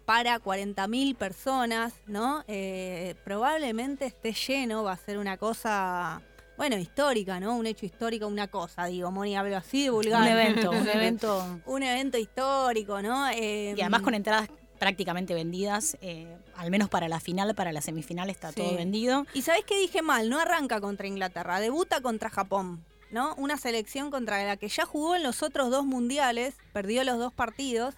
[0.06, 2.44] para 40.000 personas, ¿no?
[2.46, 6.22] Eh, probablemente esté lleno, va a ser una cosa,
[6.56, 7.56] bueno, histórica, ¿no?
[7.56, 10.22] Un hecho histórico, una cosa, digo, Moni, hablo así de vulgar.
[10.22, 11.60] Un evento, un evento.
[11.66, 13.28] un evento histórico, ¿no?
[13.28, 17.80] Eh, Y además con entradas prácticamente vendidas, eh, al menos para la final, para la
[17.80, 18.56] semifinal está Sí.
[18.56, 19.24] todo vendido.
[19.32, 23.34] Y sabés que dije mal, no arranca contra Inglaterra, debuta contra Japón, ¿no?
[23.36, 27.32] Una selección contra la que ya jugó en los otros dos mundiales, perdió los dos
[27.32, 27.94] partidos,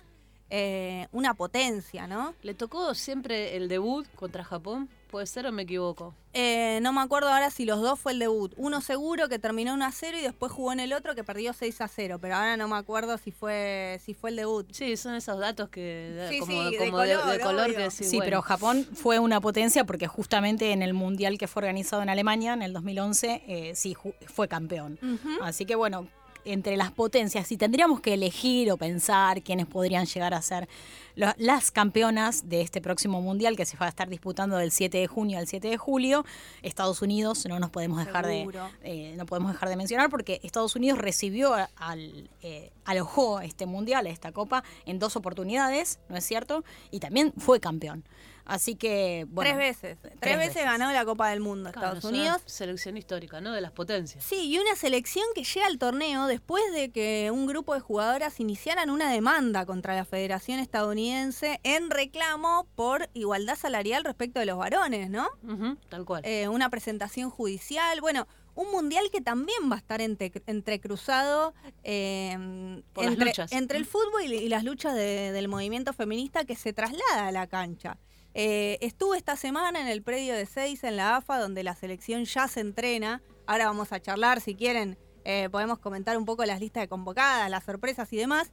[0.51, 2.35] eh, una potencia, ¿no?
[2.43, 4.89] ¿Le tocó siempre el debut contra Japón?
[5.11, 6.15] ¿Puede ser o me equivoco?
[6.33, 8.53] Eh, no me acuerdo ahora si los dos fue el debut.
[8.57, 11.53] Uno seguro que terminó 1 a 0 y después jugó en el otro que perdió
[11.53, 14.67] 6 a 0, pero ahora no me acuerdo si fue si fue el debut.
[14.73, 17.91] Sí, son esos datos que Sí, como, sí, de como de, color, de color que
[17.91, 18.25] Sí, sí, bueno.
[18.25, 22.53] pero Japón fue una potencia porque justamente en el mundial que fue organizado en Alemania
[22.53, 24.99] en el 2011, eh, sí fue campeón.
[25.41, 26.09] Así que bueno,
[26.47, 30.69] entre las potencias, si tendríamos que elegir o pensar quiénes podrían llegar a ser
[31.15, 34.99] lo- las campeonas de este próximo mundial que se va a estar disputando del 7
[34.99, 36.25] de junio al 7 de julio,
[36.63, 38.43] Estados Unidos no nos podemos dejar de
[38.83, 44.07] eh, no podemos dejar de mencionar porque Estados Unidos recibió al eh, alojó este mundial,
[44.07, 46.65] esta copa en dos oportunidades, ¿no es cierto?
[46.91, 48.05] Y también fue campeón.
[48.47, 49.99] Así que bueno, tres veces.
[50.21, 52.43] Tres, veces, ganó la Copa del Mundo Claro, Estados es una Unidos.
[52.47, 53.53] selección histórica, ¿no?
[53.53, 54.23] De las potencias.
[54.25, 58.39] Sí, y una selección que llega al torneo después de que un grupo de jugadoras
[58.39, 64.59] iniciaran una demanda contra la Federación Estadounidense en reclamo por igualdad salarial respecto de los
[64.59, 65.27] varones, ¿no?
[65.43, 66.23] Ujú, tal cual.
[66.25, 71.53] Eh, una presentación judicial, bueno, un mundial que también va a estar entre- entrecruzado
[71.85, 73.53] eh, Por las entre, luchas.
[73.53, 73.89] entre el Mm.
[73.89, 77.99] fútbol y, y las luchas de- del movimiento feminista que se traslada a la cancha.
[78.39, 82.27] Eh, estuve esta semana en el predio de Seis en la AFA, donde la selección
[82.27, 83.23] ya se entrena.
[83.47, 87.49] Ahora vamos a charlar, si quieren, eh, podemos comentar un poco las listas de convocadas,
[87.49, 88.53] las sorpresas y demás.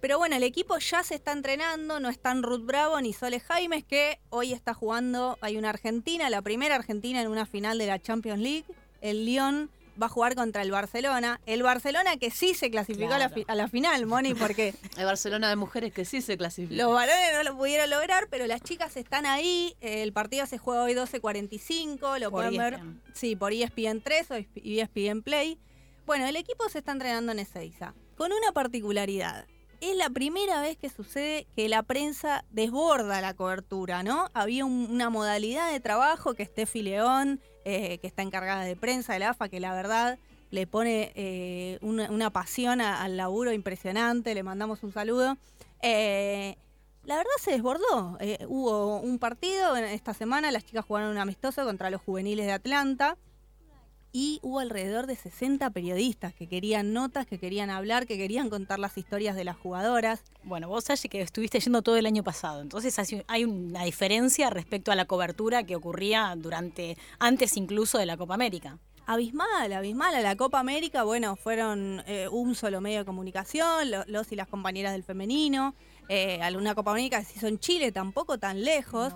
[0.00, 3.84] Pero bueno, el equipo ya se está entrenando, no están Ruth Bravo ni Sole Jaimes,
[3.84, 8.00] que hoy está jugando, hay una Argentina, la primera Argentina en una final de la
[8.00, 8.64] Champions League.
[9.02, 11.40] El Lyon va a jugar contra el Barcelona.
[11.46, 15.48] El Barcelona que sí se clasificó a, la, a la final, Moni, porque Hay Barcelona
[15.48, 16.78] de mujeres que sí se clasifican.
[16.78, 19.74] los varones no lo pudieron lograr, pero las chicas están ahí.
[19.80, 22.74] El partido se juega hoy 12.45, lo Por pueden ver.
[22.74, 23.02] ESPN.
[23.14, 25.58] Sí, por E ESPN 3 o ESPN Play.
[26.06, 29.46] Bueno, el equipo se está entrenando en Ezeiza, con una particularidad.
[29.80, 34.28] Es la primera vez que sucede que la prensa desborda la cobertura, ¿no?
[34.32, 39.12] Había un- una modalidad de trabajo que Steffi León, eh, que está encargada de prensa
[39.12, 40.18] de la AFA, que la verdad
[40.50, 45.36] le pone eh, una, una pasión al laburo impresionante, le mandamos un saludo.
[45.80, 46.56] Eh,
[47.04, 48.18] la verdad se desbordó.
[48.20, 52.52] Eh, hubo un partido esta semana, las chicas jugaron un amistoso contra los juveniles de
[52.52, 53.16] Atlanta
[54.12, 58.78] y hubo alrededor de 60 periodistas que querían notas, que querían hablar, que querían contar
[58.78, 60.22] las historias de las jugadoras.
[60.44, 62.94] Bueno, vos, Sashi, que estuviste yendo todo el año pasado, entonces
[63.26, 68.34] hay- una diferencia respecto a la cobertura que ocurría durante, antes incluso de la Copa
[68.34, 68.78] América.
[69.06, 70.14] Abismal, abismal.
[70.14, 74.36] A la Copa América, bueno, fueron eh, un solo medio de comunicación, lo- los y
[74.36, 75.74] las compañeras del femenino.
[76.08, 79.12] Eh, a una Copa América se hizo en Chile, tampoco tan lejos.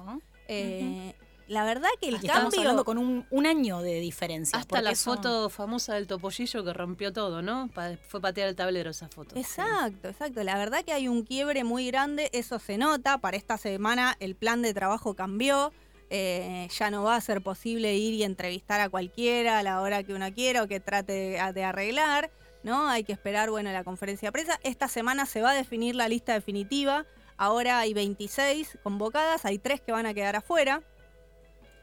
[0.48, 1.14] Eh,
[1.48, 2.60] La verdad que el estamos cambio...
[2.60, 4.58] hablando con un, un año de diferencia.
[4.58, 7.68] Hasta la eso- foto famosa del topollillo que rompió todo, ¿no?
[7.72, 9.36] Pa- fue patear el tablero esa foto.
[9.36, 10.42] Exacto, exacto.
[10.42, 13.18] La verdad que hay un quiebre muy grande, eso se nota.
[13.18, 15.72] Para esta semana el plan de trabajo cambió.
[16.08, 20.04] Eh, ya no va a ser posible ir y entrevistar a cualquiera a la hora
[20.04, 22.30] que uno quiera o que trate de, de arreglar.
[22.62, 22.88] ¿no?
[22.88, 24.58] Hay que esperar bueno, la conferencia de prensa.
[24.64, 27.06] Esta semana se va a definir la lista definitiva.
[27.36, 30.82] Ahora hay 26 convocadas, hay tres que van a quedar afuera.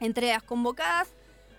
[0.03, 1.07] Entre las convocadas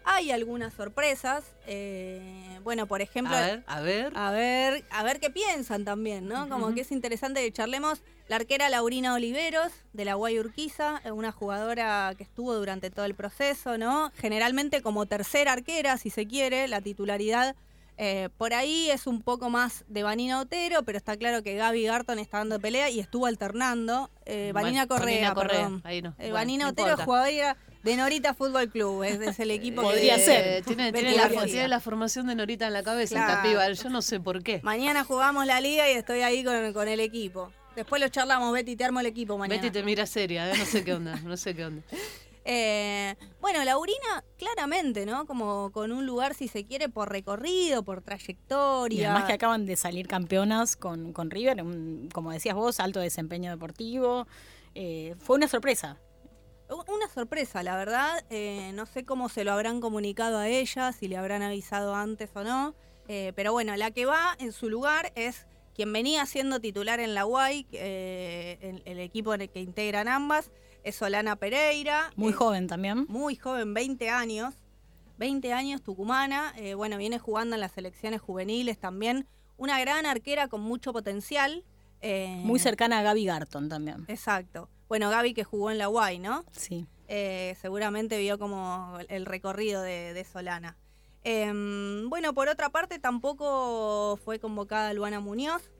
[0.04, 1.44] hay algunas sorpresas.
[1.66, 4.12] eh, bueno, por ejemplo, A ver, a ver.
[4.16, 6.48] a ver, a ver qué piensan también, ¿no?
[6.48, 8.02] Como que es interesante que charlemos.
[8.28, 13.14] La arquera Laurina Oliveros, de la Guay Urquiza, una jugadora que estuvo durante todo el
[13.14, 14.10] proceso, ¿no?
[14.16, 17.54] Generalmente como tercera arquera, si se quiere, la titularidad.
[17.96, 21.84] eh, por ahí es un poco más de Vanina Otero, pero está claro que Gaby
[21.84, 24.10] Garton está dando pelea y estuvo alternando.
[24.26, 25.80] Eh, Bueno, Vanina Correa, Vanina Correa, perdón.
[25.84, 26.08] ahí no.
[26.10, 30.18] Eh, Bueno, Vanina Otero, jugadora de Norita Fútbol Club, es, es el equipo que- Podría
[30.18, 30.64] ser.
[30.64, 33.48] Tiene, tiene la, tiene la formación de Norita en la cabeza, Claro.
[33.48, 33.70] piba.
[33.70, 34.60] Yo no sé por qué.
[34.62, 37.52] Mañana jugamos la liga y estoy ahí con, con el equipo.
[37.76, 39.60] Después lo charlamos, Betty, te armo el equipo mañana.
[39.60, 40.54] Betty te mira seria, ¿eh?
[40.56, 41.82] no sé qué onda, no sé qué onda.
[42.46, 45.24] Eh, bueno, Laurina, claramente, ¿no?
[45.26, 49.00] Como con un lugar, si se quiere, por recorrido, por trayectoria.
[49.00, 53.00] Y además que acaban de salir campeonas con, con River, un- como decías vos, alto
[53.00, 54.26] desempeño deportivo.
[54.74, 55.96] Eh, fue una sorpresa.
[56.88, 58.24] Una sorpresa, la verdad.
[58.30, 62.30] eh, no sé cómo se lo habrán comunicado a ella, si le habrán avisado antes
[62.34, 62.74] o no.
[63.08, 67.14] eh, pero bueno, la que va en su lugar es quien venía siendo titular en
[67.14, 70.50] la UAI, eh, el, el equipo en el que integran ambas,
[70.84, 72.10] es Solana Pereira.
[72.16, 73.06] Muy joven también.
[73.08, 74.54] Muy joven, 20 años.
[75.18, 76.52] 20 años, tucumana.
[76.76, 79.26] bueno, viene jugando en las selecciones juveniles también.
[79.56, 81.64] Una gran arquera con mucho potencial.
[82.02, 84.04] Muy cercana a Gaby Garton también.
[84.08, 84.68] Exacto.
[84.88, 86.44] Bueno, Gaby que jugó en la UAI, ¿no?
[86.52, 86.86] Sí.
[87.08, 90.76] Eh, seguramente vio como el recorrido de, de Solana.
[91.22, 95.70] Em, bueno, por otra parte, tampoco fue convocada Luana Muñoz,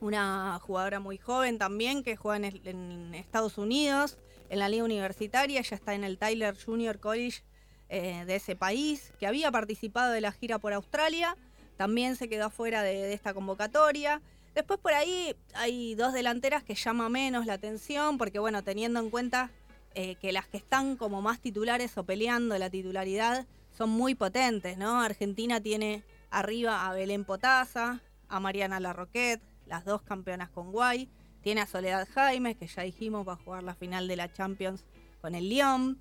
[0.00, 4.84] una jugadora muy joven también que juega en, el- en Estados Unidos, en la liga
[4.84, 7.42] universitaria, ya está en el Tyler Junior College
[7.88, 11.36] eh, de ese país, que había participado de la gira por Australia,
[11.76, 14.20] también se quedó afuera de, de esta convocatoria.
[14.56, 19.10] Después por ahí hay dos delanteras que llama menos la atención, porque bueno, teniendo en
[19.10, 19.50] cuenta
[19.94, 23.46] eh, que las que están como más titulares o peleando la titularidad
[23.76, 24.98] son muy potentes, ¿no?
[25.02, 31.10] Argentina tiene arriba a Belén Potasa, a Mariana Larroquette, las dos campeonas con Guay,
[31.42, 34.86] tiene a Soledad Jaimes, que ya dijimos va a jugar la final de la Champions
[35.20, 36.00] con el Lyon.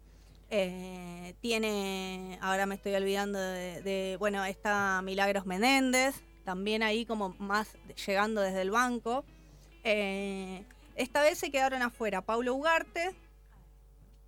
[0.50, 7.36] Eh, tiene, ahora me estoy olvidando de, de, bueno, está Milagros Menéndez, también ahí como
[7.40, 7.76] más
[8.08, 9.26] llegando desde el banco.
[9.84, 10.64] Eh,
[10.96, 13.14] esta vez se quedaron afuera Paulo Ugarte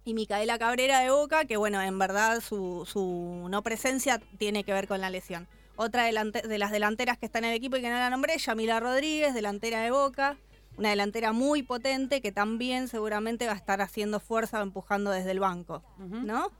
[0.03, 4.74] y Micaela Cabrera de Boca, que bueno, en verdad su, su no presencia tiene que
[4.74, 5.47] ver con la lesión.
[5.76, 8.38] Otra delante- de las delanteras que está en el equipo y que no la nombré,
[8.38, 10.38] Yamila Rodríguez, delantera de Boca,
[10.78, 15.32] una delantera muy potente que también seguramente va a estar haciendo fuerza o empujando desde
[15.32, 16.51] el banco, ¿no?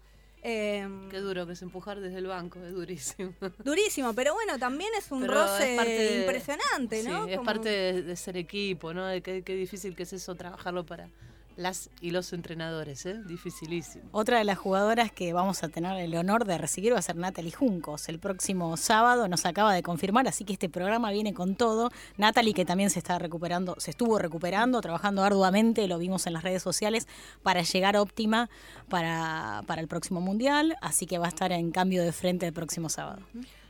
[0.44, 3.34] Em, Qué duro que es empujar desde el banco, es durísimo.
[3.66, 7.28] Durísimo, pero bueno, también es un Pero roce es de- impresionante, Sí, ¿no?
[7.28, 9.06] es Como- parte de, de ser equipo, ¿no?
[9.06, 11.10] De qué, qué difícil que es eso, trabajarlo para
[11.58, 13.20] las y los entrenadores, ¿eh?
[13.26, 14.05] Dificilísimo.
[14.12, 17.16] Otra de las jugadoras que vamos a tener el honor de recibir va a ser
[17.18, 18.08] Natalie Juncos.
[18.10, 21.91] El próximo sábado nos acaba de confirmar, así que este programa viene con todo.
[22.18, 26.43] Natalie que también se está recuperando, se estuvo recuperando, trabajando arduamente, lo vimos en las
[26.43, 27.08] redes sociales,
[27.43, 28.49] para llegar óptima
[28.88, 30.78] para, para el próximo mundial.
[30.82, 33.22] Así que va a estar en cambio de frente el próximo sábado.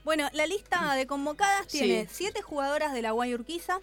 [0.04, 1.80] Bueno, la lista de convocadas Sí.
[1.80, 3.80] tiene siete jugadoras de la Guay Urquiza,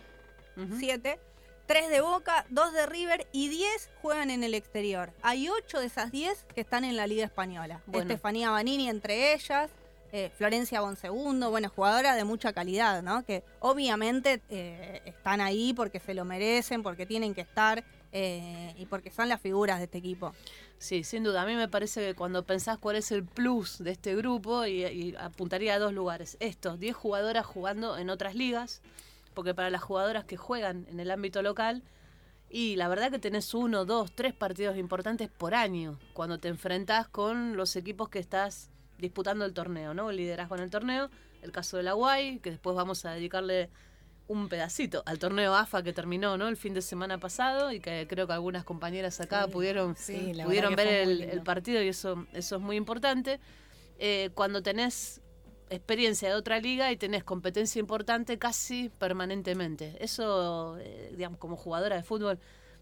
[0.78, 1.18] siete,
[1.66, 5.12] tres de Boca, dos de River y diez juegan en el exterior.
[5.22, 7.80] Hay ocho de esas diez que están en la Liga Española.
[7.86, 8.02] Bueno.
[8.02, 9.70] Estefanía Banini entre ellas,
[10.12, 13.24] eh, Florencia Bonsegundo, bueno, jugadoras de mucha calidad, ¿no?
[13.24, 18.86] Que obviamente eh, están ahí porque se lo merecen, porque tienen que estar eh, y
[18.86, 20.32] porque son las figuras de este equipo.
[20.78, 21.42] Sí, sin duda.
[21.42, 24.84] A mí me parece que cuando pensás cuál es el plus de este grupo, y,
[24.84, 26.36] y apuntaría a dos lugares.
[26.38, 28.82] Estos, 10 jugadoras jugando en otras ligas,
[29.34, 31.82] porque para las jugadoras que juegan en el ámbito local,
[32.48, 37.08] y la verdad que tenés uno, dos, tres partidos importantes por año, cuando te enfrentás
[37.08, 40.10] con los equipos que estás disputando el torneo, ¿no?
[40.10, 41.10] El liderazgo en el torneo,
[41.42, 43.70] el caso de la Guay, que después vamos a dedicarle
[44.26, 46.48] un pedacito al torneo AFA que terminó ¿no?
[46.48, 50.32] el fin de semana pasado y que creo que algunas compañeras acá Sí, pudieron, sí,
[50.42, 53.38] pudieron ver el partido y eso, eso es muy importante.
[53.98, 55.20] eh, cuando tenés
[55.70, 59.96] experiencia de otra liga y tenés competencia importante casi permanentemente.
[60.00, 62.38] Eso, eh, digamos, como jugadora de fútbol,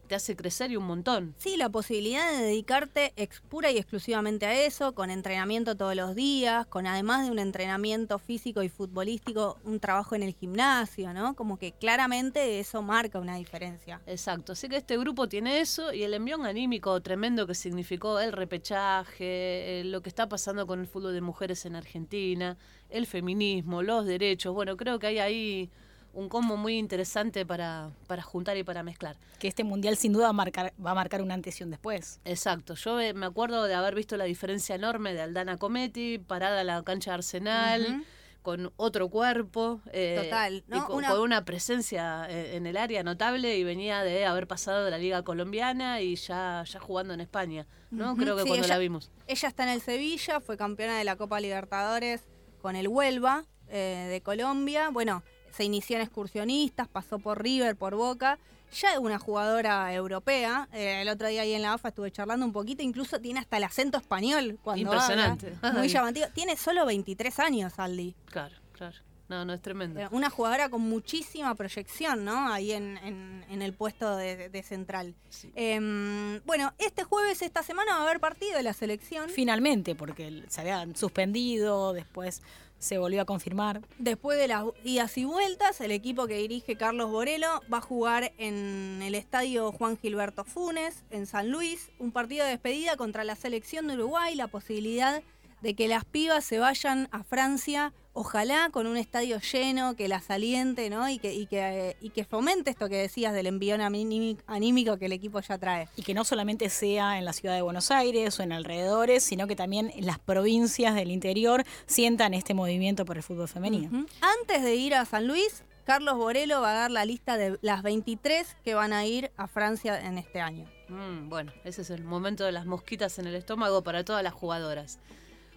[0.09, 1.35] te hace crecer y un montón.
[1.39, 6.15] Sí, la posibilidad de dedicarte ex- pura y exclusivamente a eso, con entrenamiento todos los
[6.15, 11.35] días, con además de un entrenamiento físico y futbolístico, un trabajo en el gimnasio, ¿no?
[11.35, 14.01] Como que claramente eso marca una diferencia.
[14.07, 18.33] Exacto, así que este grupo tiene eso y el envión anímico tremendo que significó el
[18.33, 22.57] repechaje, eh, lo que está pasando con el fútbol de mujeres en Argentina,
[22.91, 24.55] el feminismo, los derechos.
[24.55, 25.71] Bueno, creo que hay ahí
[26.15, 29.17] un combo muy interesante para, para juntar y para mezclar.
[29.39, 31.71] Que este mundial sin duda va a marcar, va a marcar un antes y un
[31.71, 32.21] después.
[32.25, 36.61] Exacto, yo eh, me acuerdo de haber visto la diferencia enorme de Aldana Cometi, parada
[36.61, 38.05] en la cancha de Arsenal,
[38.43, 43.03] con otro cuerpo, eh, Total, y con, Una- con una presencia eh, en el área
[43.05, 47.21] notable y venía de haber pasado de la liga colombiana y ya, ya jugando en
[47.21, 48.17] España, ¿no?
[48.17, 49.11] Creo que sí, cuando ella- la vimos.
[49.29, 52.23] Ella está en el Sevilla, fue campeona de la Copa Libertadores
[52.61, 54.91] con el Huelva eh, de Colombia.
[54.91, 55.23] Bueno,
[55.53, 58.39] se inició en excursionistas, pasó por River, por Boca.
[58.81, 60.67] Ya es una jugadora europea.
[60.73, 63.59] Eh, el otro día ahí en la AFA estuve charlando un poquito, incluso tiene hasta
[63.59, 65.55] el acento español cuando Impresionante.
[65.61, 65.79] habla.
[65.79, 66.27] Muy llamativo.
[66.35, 68.15] Tiene solo 23 años, Aldi.
[68.27, 68.97] Claro, claro.
[69.33, 69.99] No, no, es tremendo.
[69.99, 72.53] Eh, Una jugadora con muchísima proyección, ¿no?
[72.53, 75.15] Ahí en, en- en el puesto de, de central.
[75.55, 79.31] Em, bueno, este jueves, esta semana, va a haber partido de la selección.
[79.31, 82.43] Finalmente, porque se habían suspendido, después
[82.79, 83.81] se volvió a confirmar.
[83.99, 88.33] Después de las idas y vueltas, el equipo que dirige Carlos Borelo va a jugar
[88.37, 93.37] en el estadio Juan Gilberto Funes, en San Luis, un partido de despedida contra la
[93.37, 95.23] selección de Uruguay, la posibilidad
[95.63, 100.31] de que las pibas se vayan a Francia, ojalá con un estadio lleno, que las
[100.31, 101.09] aliente, ¿no?
[101.09, 105.07] Y que, y que, y que fomente esto que decías del envión aními- anímico que
[105.07, 105.89] el equipo ya trae.
[105.97, 109.47] Y que no solamente sea en la ciudad de Buenos Aires o en alrededores, sino
[109.47, 114.07] que también las provincias del interior sientan este movimiento por el fútbol femenino.
[114.41, 117.83] Antes de ir a San Luis, Carlos Borelo va a dar la lista de las
[117.83, 120.67] 23 que van a ir a Francia en este año.
[120.89, 124.33] Mm, bueno, ese es el momento de las mosquitas en el estómago para todas las
[124.33, 125.01] jugadoras.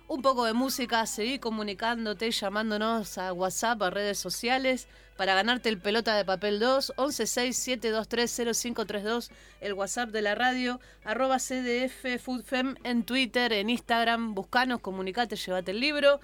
[0.08, 4.88] Un poco de música, seguí comunicándote, llamándonos a WhatsApp, a redes sociales,
[5.18, 9.32] para ganarte el pelota de papel 2, 1167230532,
[9.62, 15.72] el WhatsApp de la radio, arroba CDF Foodfem en Twitter, en Instagram, buscanos, comunicate, llévate
[15.72, 16.20] el libro.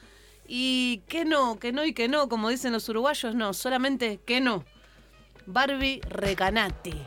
[0.48, 4.42] Y que no, que no y que no, como dicen los uruguayos, no, solamente que
[4.42, 4.64] no.
[5.48, 7.02] Barbie Recanati.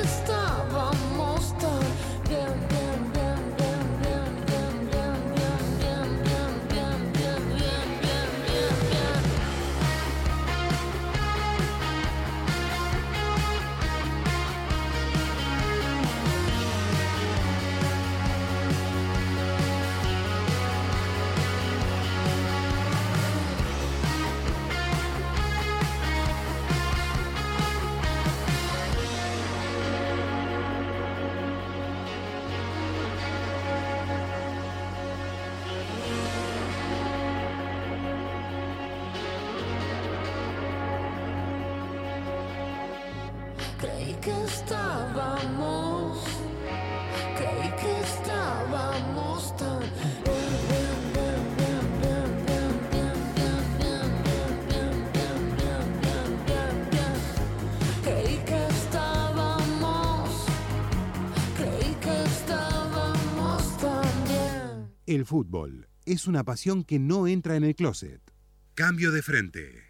[0.00, 0.90] estava
[65.08, 68.20] El fútbol es una pasión que no entra en el closet.
[68.74, 69.84] Cambio de frente.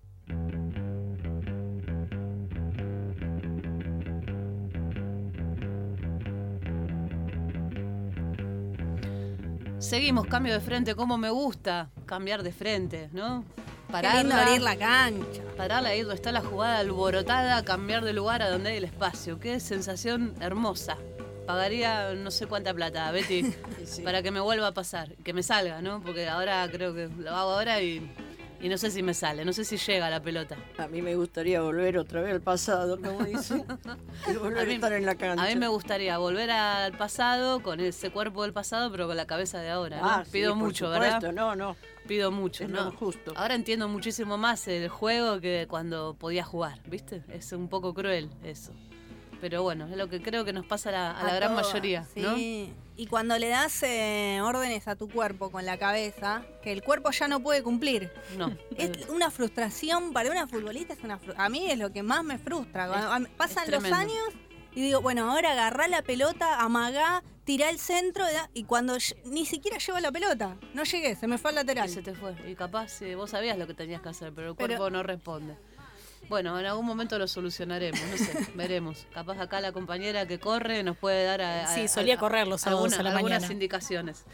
[9.80, 13.44] Seguimos, cambio de frente, como me gusta cambiar de frente, ¿no?
[13.88, 15.42] Qué lindo abrir la cancha.
[15.56, 19.40] Pararla ahí donde está la jugada alborotada, cambiar de lugar a donde hay el espacio.
[19.40, 20.96] Qué sensación hermosa.
[21.48, 23.42] Pagaría no sé cuánta plata, Betty,
[24.04, 26.02] para que me vuelva a pasar, que me salga, ¿no?
[26.02, 28.06] Porque ahora creo que lo hago ahora y,
[28.60, 30.58] y no sé si me sale, no sé si llega la pelota.
[30.76, 33.64] A mí me gustaría volver otra vez al pasado, como dice.
[34.30, 35.42] y volver a, mí- estar en la cancha.
[35.42, 39.26] A mí me gustaría volver al pasado con ese cuerpo del pasado, pero con la
[39.26, 40.00] cabeza de ahora.
[40.02, 40.06] ¿no?
[40.06, 41.32] Ah, sí, Pido por mucho, supuesto, ¿verdad?
[41.32, 41.76] No, no.
[42.06, 42.90] Pido mucho, Es ¿no?
[42.92, 43.32] justo.
[43.36, 47.22] Ahora entiendo muchísimo más el juego que cuando podía jugar, ¿viste?
[47.30, 48.72] Es un poco cruel eso.
[49.40, 51.66] Pero bueno, es lo que creo que nos pasa a la, a la gran todas,
[51.68, 52.20] mayoría, sí.
[52.20, 52.36] ¿no?
[52.96, 57.12] Y cuando le das eh, órdenes a tu cuerpo con la cabeza, que el cuerpo
[57.12, 58.10] ya no puede cumplir.
[58.36, 58.52] No.
[58.76, 62.38] Es una frustración para una futbolista, es una a mí es lo que más me
[62.38, 62.88] frustra.
[63.20, 64.24] Mí- pasan los años
[64.74, 69.78] y digo, bueno, ahora agarrá la pelota, amagá, tirá el centro y cuando ni siquiera
[69.78, 71.88] llevo la pelota, no llegué, se me fue al lateral.
[71.88, 72.34] Y se te fue.
[72.50, 75.04] Y capaz eh, vos sabías lo que tenías que hacer, pero el Pero- cuerpo no
[75.04, 75.56] responde.
[76.28, 79.06] Bueno, en algún momento lo solucionaremos, no sé, veremos.
[79.14, 82.46] Capaz acá la compañera que corre nos puede dar a, a- Sí, solía a- correr
[82.46, 83.52] los sábados alguna- a la algunas mañana.
[83.54, 84.24] indicaciones.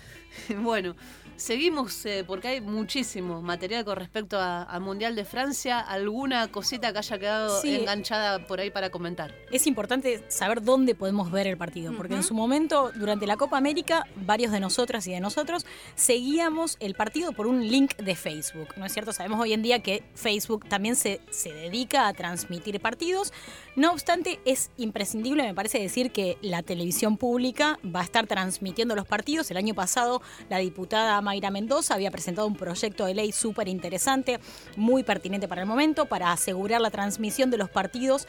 [0.63, 0.97] bueno,
[1.37, 5.79] seguimos eh, porque hay muchísimo material con respecto al Mundial de Francia.
[5.81, 7.77] ¿Alguna cosita que haya quedado Sí.
[7.77, 9.33] enganchada por ahí para comentar?
[9.53, 13.57] Es importante saber dónde podemos ver el partido, porque en su momento, durante la Copa
[13.59, 15.65] América, varios de nosotras y de nosotros
[15.95, 19.13] seguíamos el partido por un link de Facebook, ¿no es cierto?
[19.13, 23.33] Sabemos hoy en día que Facebook también se, se dedica a transmitir partidos,
[23.75, 28.95] no obstante, es imprescindible, me parece decir que la televisión pública va a estar transmitiendo
[28.95, 29.51] los partidos.
[29.51, 34.39] El año pasado, la diputada Mayra Mendoza había presentado un proyecto de ley súper interesante,
[34.77, 38.29] muy pertinente para el momento, para asegurar la transmisión de los partidos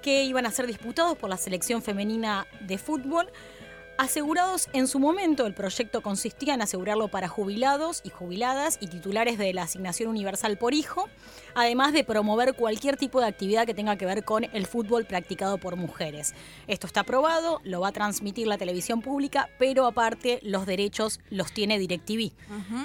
[0.00, 3.26] que iban a ser disputados por la selección femenina de fútbol.
[3.98, 9.38] Asegurados en su momento, el proyecto consistía en asegurarlo para jubilados y jubiladas y titulares
[9.38, 11.08] de la asignación universal por hijo,
[11.54, 15.56] además de promover cualquier tipo de actividad que tenga que ver con el fútbol practicado
[15.56, 16.34] por mujeres.
[16.66, 21.52] Esto está aprobado, lo va a transmitir la televisión pública, pero aparte los derechos los
[21.52, 22.32] tiene DirecTV.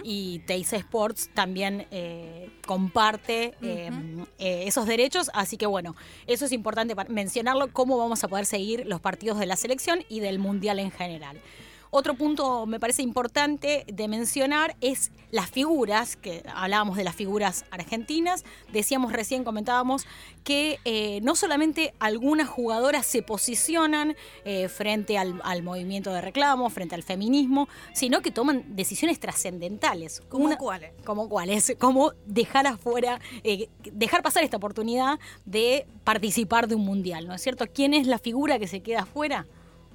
[0.03, 3.91] Y Teis Sports también eh, comparte eh,
[4.39, 5.93] eh, esos derechos, así que bueno,
[6.25, 10.21] eso es importante mencionarlo, cómo vamos a poder seguir los partidos de la selección y
[10.21, 11.37] del Mundial en general.
[11.93, 17.65] Otro punto me parece importante de mencionar es las figuras, que hablábamos de las figuras
[17.69, 20.05] argentinas, decíamos recién, comentábamos
[20.45, 24.15] que eh, no solamente algunas jugadoras se posicionan
[24.45, 30.21] eh, frente al, al movimiento de reclamo, frente al feminismo, sino que toman decisiones trascendentales.
[30.29, 30.93] ¿Cómo Una- cuáles?
[31.03, 37.27] como cuáles, como dejar afuera, eh, dejar pasar esta oportunidad de participar de un mundial,
[37.27, 37.65] ¿no es cierto?
[37.67, 39.45] ¿Quién es la figura que se queda afuera?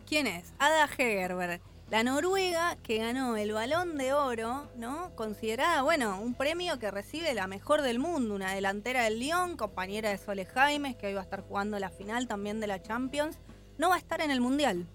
[0.07, 0.53] ¿Quién es?
[0.59, 1.61] Ada Hegerberg,
[1.91, 5.14] la noruega que ganó el Balón de Oro, ¿no?
[5.14, 10.11] Considerada, bueno, un premio que recibe la mejor del mundo, una delantera del Lyon, compañera
[10.11, 13.39] de Sole Jaimes, que hoy va a estar jugando la final también de la Champions,
[13.78, 14.87] no va a estar en el Mundial.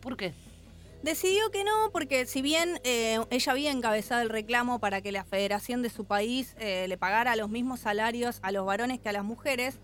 [0.00, 0.32] ¿Por qué?
[1.02, 5.24] Decidió que no, porque si bien eh, ella había encabezado el reclamo para que la
[5.24, 9.12] federación de su país eh, le pagara los mismos salarios a los varones que a
[9.12, 9.80] las mujeres,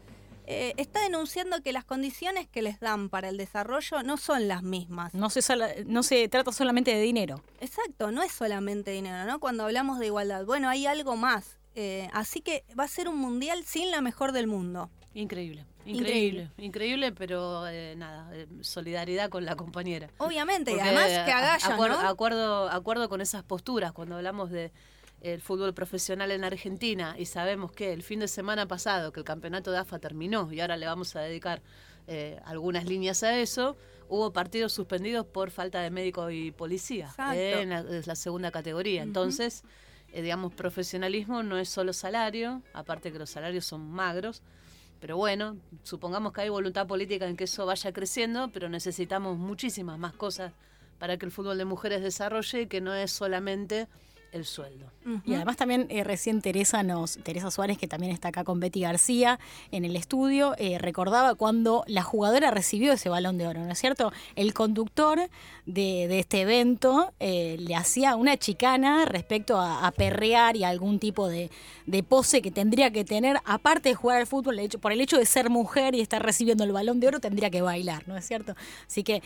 [0.47, 4.63] eh, está denunciando que las condiciones que les dan para el desarrollo no son las
[4.63, 5.13] mismas.
[5.15, 7.43] No se, sala- no se trata solamente de dinero.
[7.61, 9.41] Exacto, no es solamente dinero, ¿no?
[9.41, 11.59] Cuando hablamos de igualdad, bueno, hay algo más.
[11.75, 14.91] Eh, así que va a ser un mundial sin la mejor del mundo.
[15.15, 15.65] Increíble.
[15.85, 16.49] Increíble.
[16.49, 20.11] Increíble, increíble, pero eh, nada, eh, solidaridad con la compañera.
[20.19, 22.09] Obviamente, y Porque, además que agallan, acuerdo, ¿no?
[22.09, 24.73] acuerdo, acuerdo con esas posturas cuando hablamos de
[25.35, 29.25] el fútbol profesional en Argentina y sabemos que el fin de semana pasado que el
[29.25, 31.63] campeonato de AFA terminó y ahora le vamos a dedicar
[32.07, 33.77] eh, algunas líneas a eso,
[34.09, 38.53] hubo partidos suspendidos por falta de médico y policía eh, en la, es la segunda
[38.53, 39.03] categoría.
[39.03, 39.65] Entonces,
[40.13, 44.43] eh, digamos, profesionalismo no es solo salario, aparte que los salarios son magros.
[45.01, 49.99] Pero bueno, supongamos que hay voluntad política en que eso vaya creciendo, pero necesitamos muchísimas
[49.99, 50.53] más cosas
[50.99, 53.89] para que el fútbol de mujeres desarrolle y que no es solamente
[54.33, 54.91] el sueldo.
[55.25, 58.81] Y además también eh, recién Teresa nos, Teresa Suárez, que también está acá con Betty
[58.81, 59.39] García
[59.71, 63.79] en el estudio, eh, recordaba cuando la jugadora recibió ese balón de oro, ¿no es
[63.79, 64.13] cierto?
[64.35, 65.31] El conductor
[65.65, 70.71] de, de este evento eh, le hacía una chicana respecto a, a perrear y a
[70.71, 71.53] algún tipo de,
[71.87, 75.19] de pose que tendría que tener, aparte de jugar al fútbol, hecho, por el hecho
[75.19, 78.27] de ser mujer y estar recibiendo el balón de oro, tendría que bailar, ¿no es
[78.27, 78.57] cierto?
[78.89, 79.23] Así que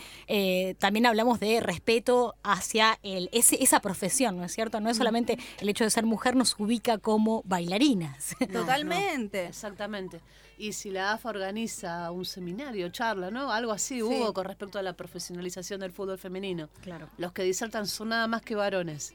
[0.77, 4.79] también hablamos de respeto hacia el, ese, esa profesión, ¿no es cierto?
[4.79, 8.35] No es solamente el hecho de ser mujer nos ubica como bailarinas.
[8.49, 9.43] No, Totalmente.
[9.43, 10.21] no, exactamente.
[10.57, 13.51] Y si la AFA organiza un seminario, charla, ¿no?
[13.51, 14.01] Algo así Sí.
[14.03, 16.69] hubo con respecto a la profesionalización del fútbol femenino.
[16.81, 17.09] Claro.
[17.17, 19.13] Los que disertan son nada más que varones.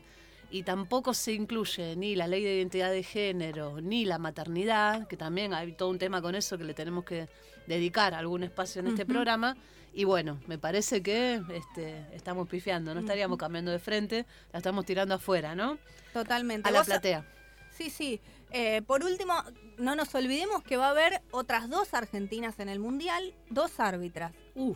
[0.50, 5.16] Y tampoco se incluye ni la ley de identidad de género, ni la maternidad, que
[5.16, 7.28] también hay todo un tema con eso que le tenemos que
[7.66, 9.56] dedicar algún espacio en este programa.
[9.96, 14.84] Y bueno, me parece que este, estamos pifiando, no estaríamos cambiando de frente, la estamos
[14.84, 15.78] tirando afuera, ¿no?
[16.12, 16.68] Totalmente.
[16.68, 17.24] A la platea.
[17.70, 18.20] Sí, sí.
[18.50, 19.32] Eh, por último,
[19.78, 24.32] no nos olvidemos que va a haber otras dos argentinas en el Mundial, dos árbitras.
[24.54, 24.74] Uh,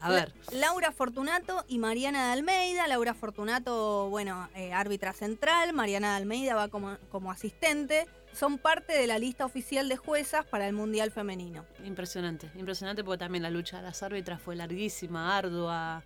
[0.00, 0.34] a ver.
[0.50, 2.88] Laura Fortunato y Mariana de Almeida.
[2.88, 5.72] Laura Fortunato, bueno, eh, árbitra central.
[5.72, 8.08] Mariana de Almeida va como, como asistente.
[8.32, 11.66] Son parte de la lista oficial de juezas para el Mundial Femenino.
[11.84, 16.02] Impresionante, impresionante porque también la lucha de las árbitras fue larguísima, ardua,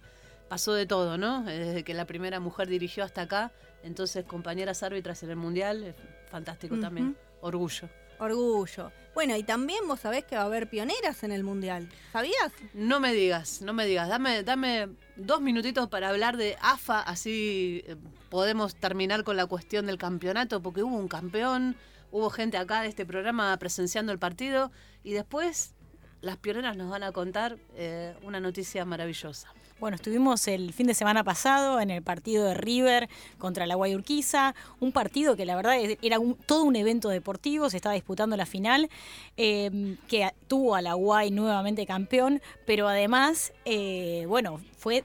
[0.48, 1.42] pasó de todo, ¿no?
[1.44, 3.52] Desde que la primera mujer dirigió hasta acá,
[3.82, 5.94] entonces compañeras árbitras en el Mundial, eh,
[6.30, 7.88] fantástico también, orgullo.
[8.18, 8.92] Orgullo.
[9.14, 11.88] Bueno, y también vos sabés que va a haber pioneras en el Mundial.
[12.12, 12.52] ¿Sabías?
[12.74, 17.82] No me digas, no me digas, dame, dame dos minutitos para hablar de AFA, así
[17.86, 17.96] eh,
[18.28, 21.76] podemos terminar con la cuestión del campeonato, porque hubo un campeón,
[22.16, 24.72] hubo gente acá de este programa presenciando el partido
[25.04, 25.74] y después
[26.22, 29.52] las pioneras nos van a contar eh, una noticia maravillosa.
[29.78, 34.54] Bueno, estuvimos el fin de semana pasado en el partido de River contra la Guayurquiza,
[34.80, 38.88] un partido que la verdad era todo un evento deportivo, se estaba disputando la final,
[39.36, 45.04] eh, que tuvo a la Guay nuevamente campeón, pero además, eh, bueno, fue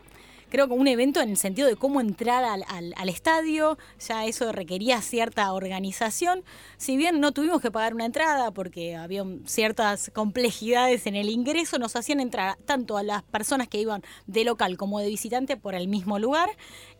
[0.52, 4.52] creo que un evento en el sentido de cómo entrar al, al- estadio, ya eso
[4.52, 6.44] requería cierta organización.
[6.78, 11.80] Si bien no tuvimos que pagar una entrada porque había ciertas complejidades en el ingreso,
[11.80, 15.74] nos hacían entrar tanto a las personas que iban de local como de visitante por
[15.74, 16.50] el mismo lugar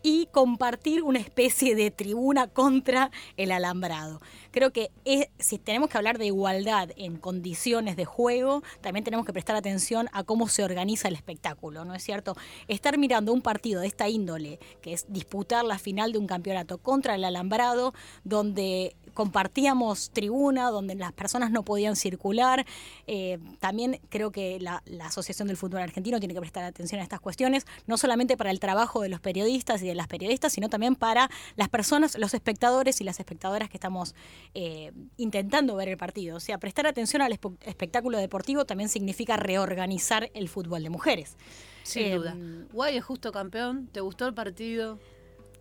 [0.02, 4.20] y compartir una especie de tribuna contra el alambrado.
[4.50, 4.90] Creo que
[5.38, 10.08] si tenemos que hablar de igualdad en condiciones de juego, también tenemos que prestar atención
[10.12, 12.34] a cómo se organiza el espectáculo, ¿no es cierto?
[12.68, 16.78] Estar mirando un partido de esta índole, que es disputar la final de un campeonato
[16.78, 17.92] contra el alambrado,
[18.24, 22.64] donde compartíamos tribuna, donde las personas no podían circular.
[23.06, 27.20] eh, también creo que la, Asociación del Fútbol Argentino tiene que prestar atención a estas
[27.20, 30.94] cuestiones, no solamente para el trabajo de los periodistas y de las periodistas, sino también
[30.96, 34.14] para las personas, los espectadores y las espectadoras que estamos
[34.54, 36.36] eh, intentando ver el partido.
[36.36, 41.36] O sea, prestar atención al espe- espectáculo deportivo también significa reorganizar el fútbol de mujeres.
[41.82, 42.36] Sin Eh, duda.
[42.72, 43.88] Guay es justo campeón.
[43.92, 44.98] ¿Te gustó el partido?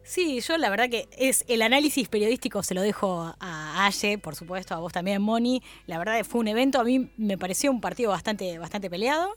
[0.03, 4.35] Sí, yo la verdad que es el análisis periodístico se lo dejo a Aye, por
[4.35, 5.61] supuesto, a vos también, Moni.
[5.85, 9.35] La verdad que fue un evento, a mí me pareció un partido bastante, bastante peleado.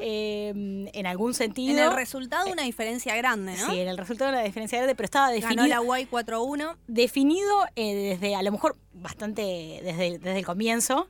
[0.00, 0.52] eh,
[0.92, 1.78] en algún sentido.
[1.78, 3.70] En el resultado una diferencia grande, ¿no?
[3.70, 5.62] Sí, en el resultado la diferencia grande, pero estaba definido.
[5.62, 6.76] Ganó la Guay 4-1.
[6.88, 9.42] Definido eh, desde, a lo mejor, bastante
[9.84, 11.06] desde, desde el comienzo.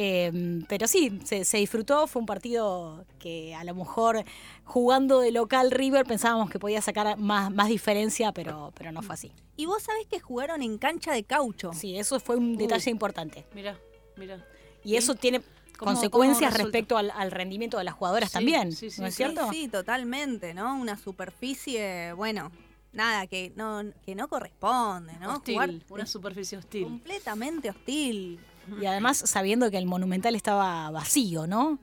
[0.00, 4.22] Eh, pero sí, se, se disfrutó, fue un partido que a lo mejor
[4.64, 9.14] jugando de local River pensábamos que podía sacar más, más diferencia, pero, pero no fue
[9.14, 9.32] así.
[9.56, 11.72] Y vos sabés que jugaron en cancha de caucho.
[11.72, 12.94] Sí, eso fue un detalle Uh.
[12.94, 13.44] importante.
[13.54, 13.76] Mira,
[14.16, 14.46] mira.
[14.84, 15.40] Y eso tiene
[15.76, 19.14] ¿Cómo- consecuencias respecto al, al rendimiento de las jugadoras Sí, también, sí, sí, ¿no es
[19.14, 19.24] sí.
[19.24, 19.50] cierto?
[19.50, 20.76] Sí, totalmente, ¿no?
[20.78, 22.52] Una superficie, bueno,
[22.92, 25.34] nada, que no, que no corresponde, ¿no?
[25.38, 26.84] Hostil, Jugar una superficie hostil.
[26.84, 28.38] completamente hostil.
[28.80, 31.78] Y además sabiendo que el Monumental estaba vacío, ¿no?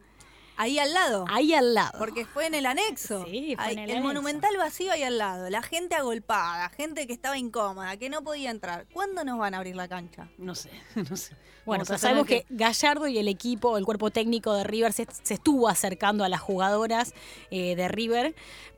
[0.58, 1.26] Ahí al lado.
[1.30, 1.98] Ahí al lado.
[2.00, 3.26] Porque fue en el anexo.
[3.26, 4.08] Sí, fue Ahí- en el el anexo.
[4.08, 5.50] monumental vacío ahí al lado.
[5.50, 8.86] La gente agolpada, gente que estaba incómoda, que no podía entrar.
[8.94, 10.30] ¿Cuándo nos van a abrir la cancha?
[10.38, 10.70] No sé,
[11.10, 11.36] no sé.
[11.66, 15.34] Bueno, pero sabemos que Gallardo y el equipo, el cuerpo técnico de River se, se
[15.34, 17.14] estuvo acercando a las jugadoras
[17.52, 18.34] eh, de River,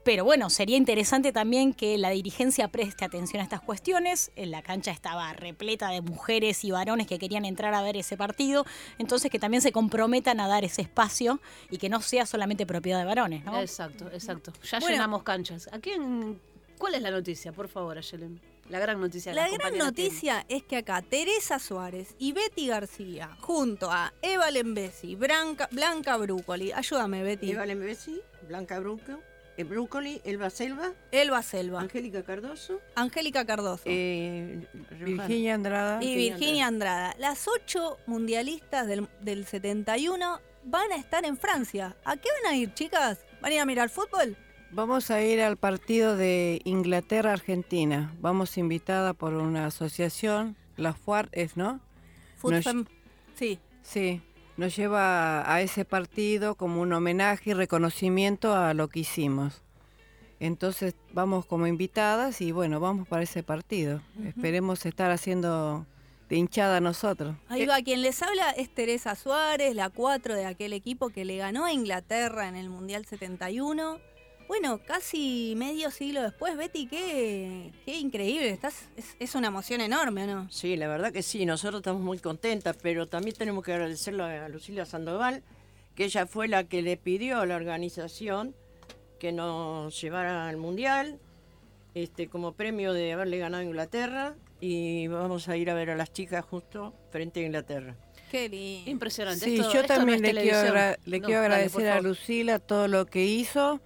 [0.08, 4.32] pero bueno, sería interesante también que la dirigencia preste atención a estas cuestiones.
[4.38, 8.16] En la cancha estaba repleta de mujeres y varones que querían entrar a ver ese
[8.16, 8.66] partido,
[9.00, 13.00] entonces que también se comprometan a dar ese espacio y que no sea solamente propiedad
[13.00, 13.60] de varones, ¿no?
[13.60, 14.54] Exacto, exacto.
[14.64, 14.94] Ya Bueno.
[14.94, 15.68] llenamos canchas.
[15.74, 16.40] ¿A quién?
[16.78, 18.40] ¿Cuál es la noticia, por favor, Ayelen?
[18.70, 19.34] La gran noticia.
[19.34, 24.52] de La gran noticia es que acá Teresa Suárez y Betty García, junto a Eva
[24.52, 27.52] Lembesi, Blanca, Blanca Brúcoli, ayúdame Betty.
[27.52, 29.20] Eva Lembesi, Blanca Brunco
[29.64, 34.68] Brócoli, Elba Selva, Elba Selva, Angélica Cardoso, Angélica Cardoso eh,
[35.00, 36.04] Virginia Andrada.
[36.04, 37.16] y Virginia Andrada.
[37.20, 41.96] Las ocho mundialistas del, del 71 van a estar en Francia.
[42.06, 43.20] ¿A qué van a ir, chicas?
[43.42, 44.36] ¿Van a ir a mirar fútbol?
[44.72, 48.14] Vamos a ir al partido de Inglaterra-Argentina.
[48.20, 51.80] Vamos invitada por una asociación, la FUAR es, ¿no?
[52.44, 52.66] Nos-
[53.36, 53.60] Sí.
[53.82, 54.22] Sí,
[54.58, 59.62] nos lleva a ese partido como un homenaje y reconocimiento a lo que hicimos.
[60.40, 64.02] Entonces vamos como invitadas y bueno, vamos para ese partido.
[64.24, 65.86] Esperemos estar haciendo
[66.30, 67.36] de hinchada nosotros.
[67.48, 71.38] Ahí va, quien les habla es Teresa Suárez, la 4 de aquel equipo que le
[71.38, 74.00] ganó a Inglaterra en el Mundial 71.
[74.48, 78.50] Bueno, casi medio siglo después, Betty, qué, qué increíble.
[78.50, 80.50] Estás, es, es una emoción enorme, ¿o ¿no?
[80.50, 84.48] Sí, la verdad que sí, nosotros estamos muy contentas, pero también tenemos que agradecerle a
[84.48, 85.44] Lucila Sandoval,
[85.96, 88.56] que ella fue la que le pidió a la organización
[89.20, 91.20] que nos llevara al Mundial,
[91.94, 95.96] este, como premio de haberle ganado a Inglaterra, y vamos a ir a ver a
[95.96, 97.96] las chicas justo frente a Inglaterra.
[98.32, 98.90] Qué lindo.
[98.92, 99.44] Impresionante.
[99.44, 100.74] Sí, Esto- yo esto también le quiero,
[101.06, 102.02] le No, quiero agradecer a.
[102.02, 103.82] Lucila todo lo que hizo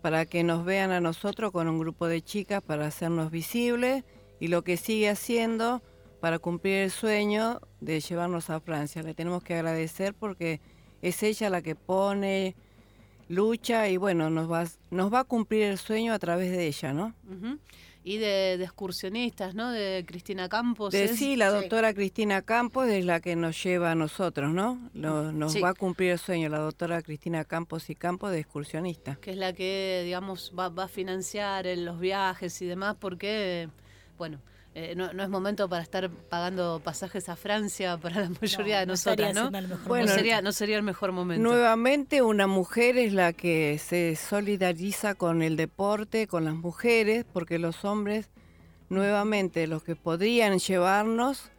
[0.00, 4.04] para que nos vean a nosotros con un grupo de chicas para hacernos visibles
[4.40, 5.82] y lo que sigue haciendo
[6.20, 9.02] para cumplir el sueño de llevarnos a Francia.
[9.02, 10.60] Le tenemos que agradecer porque
[11.02, 12.56] es ella la que pone,
[13.28, 16.92] lucha y bueno, nos va, nos va a cumplir el sueño a través de ella,
[16.92, 17.14] ¿no?
[18.04, 19.70] Y de, de excursionistas, ¿no?
[19.70, 20.92] De Cristina Campos.
[20.92, 24.78] De, es- sí, la doctora Cristina Campos es la que nos lleva a nosotros, ¿no?
[24.94, 25.60] Nos Sí.
[25.60, 29.16] va a cumplir el sueño, la doctora Cristina Campos y Campos de excursionista.
[29.20, 33.68] que es la que, digamos, va, va a financiar en los viajes y demás, porque,
[34.16, 34.40] bueno,
[34.74, 38.80] eh, no, no es momento para estar pagando pasajes a Francia para la mayoría No,
[38.80, 39.46] de no nosotras, ¿no?
[39.58, 41.42] el mejor Bueno, no, sería, no sería el mejor momento.
[41.42, 47.58] Nuevamente una mujer es la que se solidariza con el deporte, con las mujeres, porque
[47.58, 48.28] los hombres,
[48.88, 51.50] nuevamente, los que podrían llevarnos,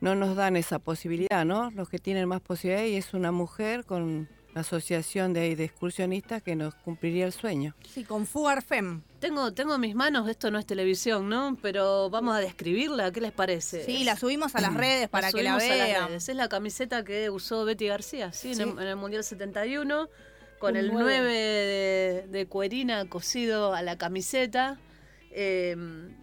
[0.00, 1.70] no nos dan esa posibilidad, ¿no?
[1.70, 6.42] Los que tienen más posibilidad y es una mujer con la asociación de, de excursionistas
[6.42, 7.74] que nos cumpliría el sueño.
[7.88, 9.02] Sí, con Fuarfem.
[9.24, 11.56] Tengo, tengo en mis manos, esto no es televisión, ¿no?
[11.62, 13.82] Pero vamos a describirla, ¿qué les parece?
[13.82, 16.12] Sí, la subimos a las redes para que la vean.
[16.12, 18.52] Es la camiseta que usó Betty García, ¿sí?
[18.52, 20.10] En, el, en el Mundial 71,
[20.58, 21.08] con Un el nuevo.
[21.08, 24.78] 9 de, de cuerina cosido a la camiseta.
[25.30, 25.74] Eh,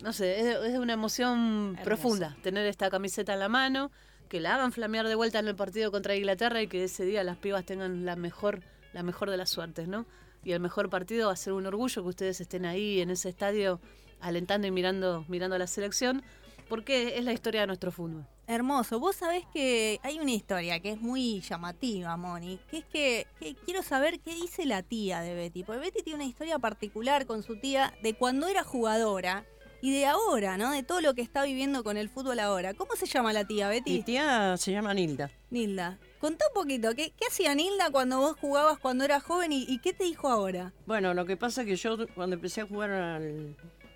[0.03, 1.83] no sé, es, es una emoción Hermoso.
[1.83, 3.89] profunda tener esta camiseta en la mano,
[4.29, 7.23] que la hagan flamear de vuelta en el partido contra Inglaterra y que ese día
[7.23, 8.61] las pibas tengan la mejor,
[8.93, 10.05] la mejor de las suertes, ¿no?
[10.43, 13.29] Y el mejor partido va a ser un orgullo que ustedes estén ahí en ese
[13.29, 13.79] estadio
[14.19, 16.23] alentando y mirando, mirando a la selección,
[16.69, 18.25] porque es la historia de nuestro fútbol.
[18.47, 18.99] Hermoso.
[18.99, 23.55] Vos sabés que hay una historia que es muy llamativa, Moni, que es que, que
[23.55, 25.63] quiero saber qué dice la tía de Betty.
[25.63, 29.45] Porque Betty tiene una historia particular con su tía de cuando era jugadora
[29.81, 30.71] y de ahora, ¿no?
[30.71, 32.73] De todo lo que está viviendo con el fútbol ahora.
[32.73, 33.91] ¿Cómo se llama la tía, Betty?
[33.91, 35.31] Mi tía se llama Nilda.
[35.49, 35.97] Nilda.
[36.21, 39.79] Contá un poquito, ¿qué, qué hacía Nilda cuando vos jugabas cuando eras joven y, y
[39.79, 40.71] qué te dijo ahora?
[40.85, 43.55] Bueno, lo que pasa es que yo cuando empecé a jugar al,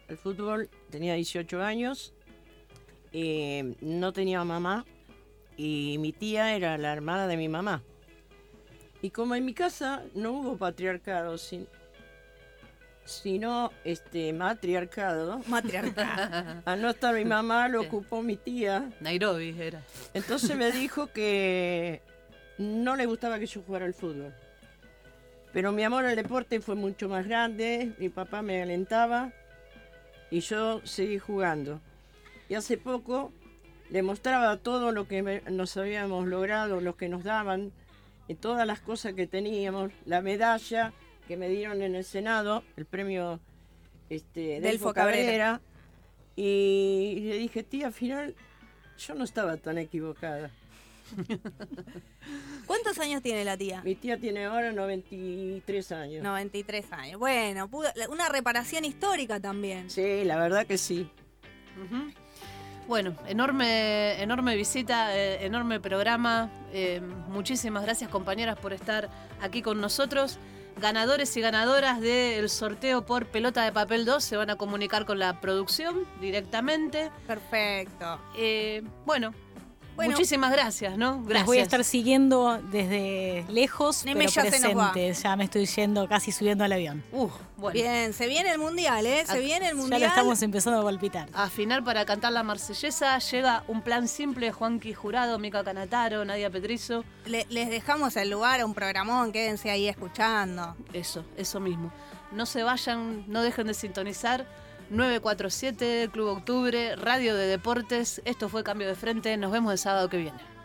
[0.09, 2.13] al fútbol tenía 18 años,
[3.13, 4.85] eh, no tenía mamá
[5.55, 7.83] y mi tía era la hermana de mi mamá.
[9.03, 11.67] Y como en mi casa no hubo patriarcado, sin-
[13.05, 16.61] sino este matriarcado, Matriarcado.
[16.65, 18.89] al no estar mi mamá lo ocupó mi tía.
[18.99, 19.83] Nairobi era.
[20.15, 22.01] Entonces me dijo que
[22.57, 24.33] no le gustaba que yo jugara al fútbol.
[25.53, 29.31] Pero mi amor al deporte fue mucho más grande, mi papá me alentaba
[30.29, 31.79] y yo seguí jugando.
[32.49, 33.31] Y hace poco
[33.89, 37.71] le mostraba todo lo que nos habíamos logrado, lo que nos daban,
[38.27, 40.93] y todas las cosas que teníamos, la medalla
[41.27, 43.39] que me dieron en el Senado, el premio
[44.09, 45.25] este, Delfo Delfo Cabrera.
[45.25, 45.61] Cabrera,
[46.35, 48.35] y le dije, tía, al final
[48.97, 50.51] yo no estaba tan equivocada.
[52.65, 53.81] ¿Cuántos años tiene la tía?
[53.83, 56.23] Mi tía tiene ahora 93 años.
[56.23, 57.19] 93 años.
[57.19, 59.89] Bueno, pudo- una reparación histórica también.
[59.89, 61.09] Sí, la verdad que sí.
[62.87, 66.49] Bueno, enorme, enorme visita, eh, enorme programa.
[66.71, 69.09] Eh, muchísimas gracias compañeras por estar
[69.41, 70.37] aquí con nosotros.
[70.79, 75.19] Ganadores y ganadoras del sorteo por pelota de papel 2 se van a comunicar con
[75.19, 77.11] la producción directamente.
[77.25, 78.19] Perfecto.
[78.37, 79.33] Eh, bueno,
[79.95, 80.11] Bueno.
[80.11, 81.15] muchísimas gracias, ¿no?
[81.21, 81.33] Gracias.
[81.33, 85.13] Las voy a estar siguiendo desde lejos, Neme pero ya presente.
[85.13, 87.03] Ya me estoy yendo casi subiendo al avión.
[87.11, 87.73] Uh, bueno.
[87.73, 89.23] Bien, se viene el mundial, ¿eh?
[89.25, 90.01] Se Ah, viene el Ya mundial.
[90.01, 91.29] lo estamos empezando a palpitar.
[91.33, 96.49] A afinar para cantar la marsellesa llega un plan simple, Juanqui Jurado, Mica Canataro, Nadia
[96.49, 97.03] Petrizo.
[97.25, 100.75] Le- les dejamos el lugar a un programón, quédense ahí escuchando.
[100.93, 101.91] Eso, eso mismo.
[102.31, 104.45] No se vayan, no dejen de sintonizar.
[104.89, 108.21] 947 Club Octubre, Radio de Deportes.
[108.25, 109.35] Esto fue Cambio de Frente.
[109.37, 110.55] Nos vemos el sábado que viene.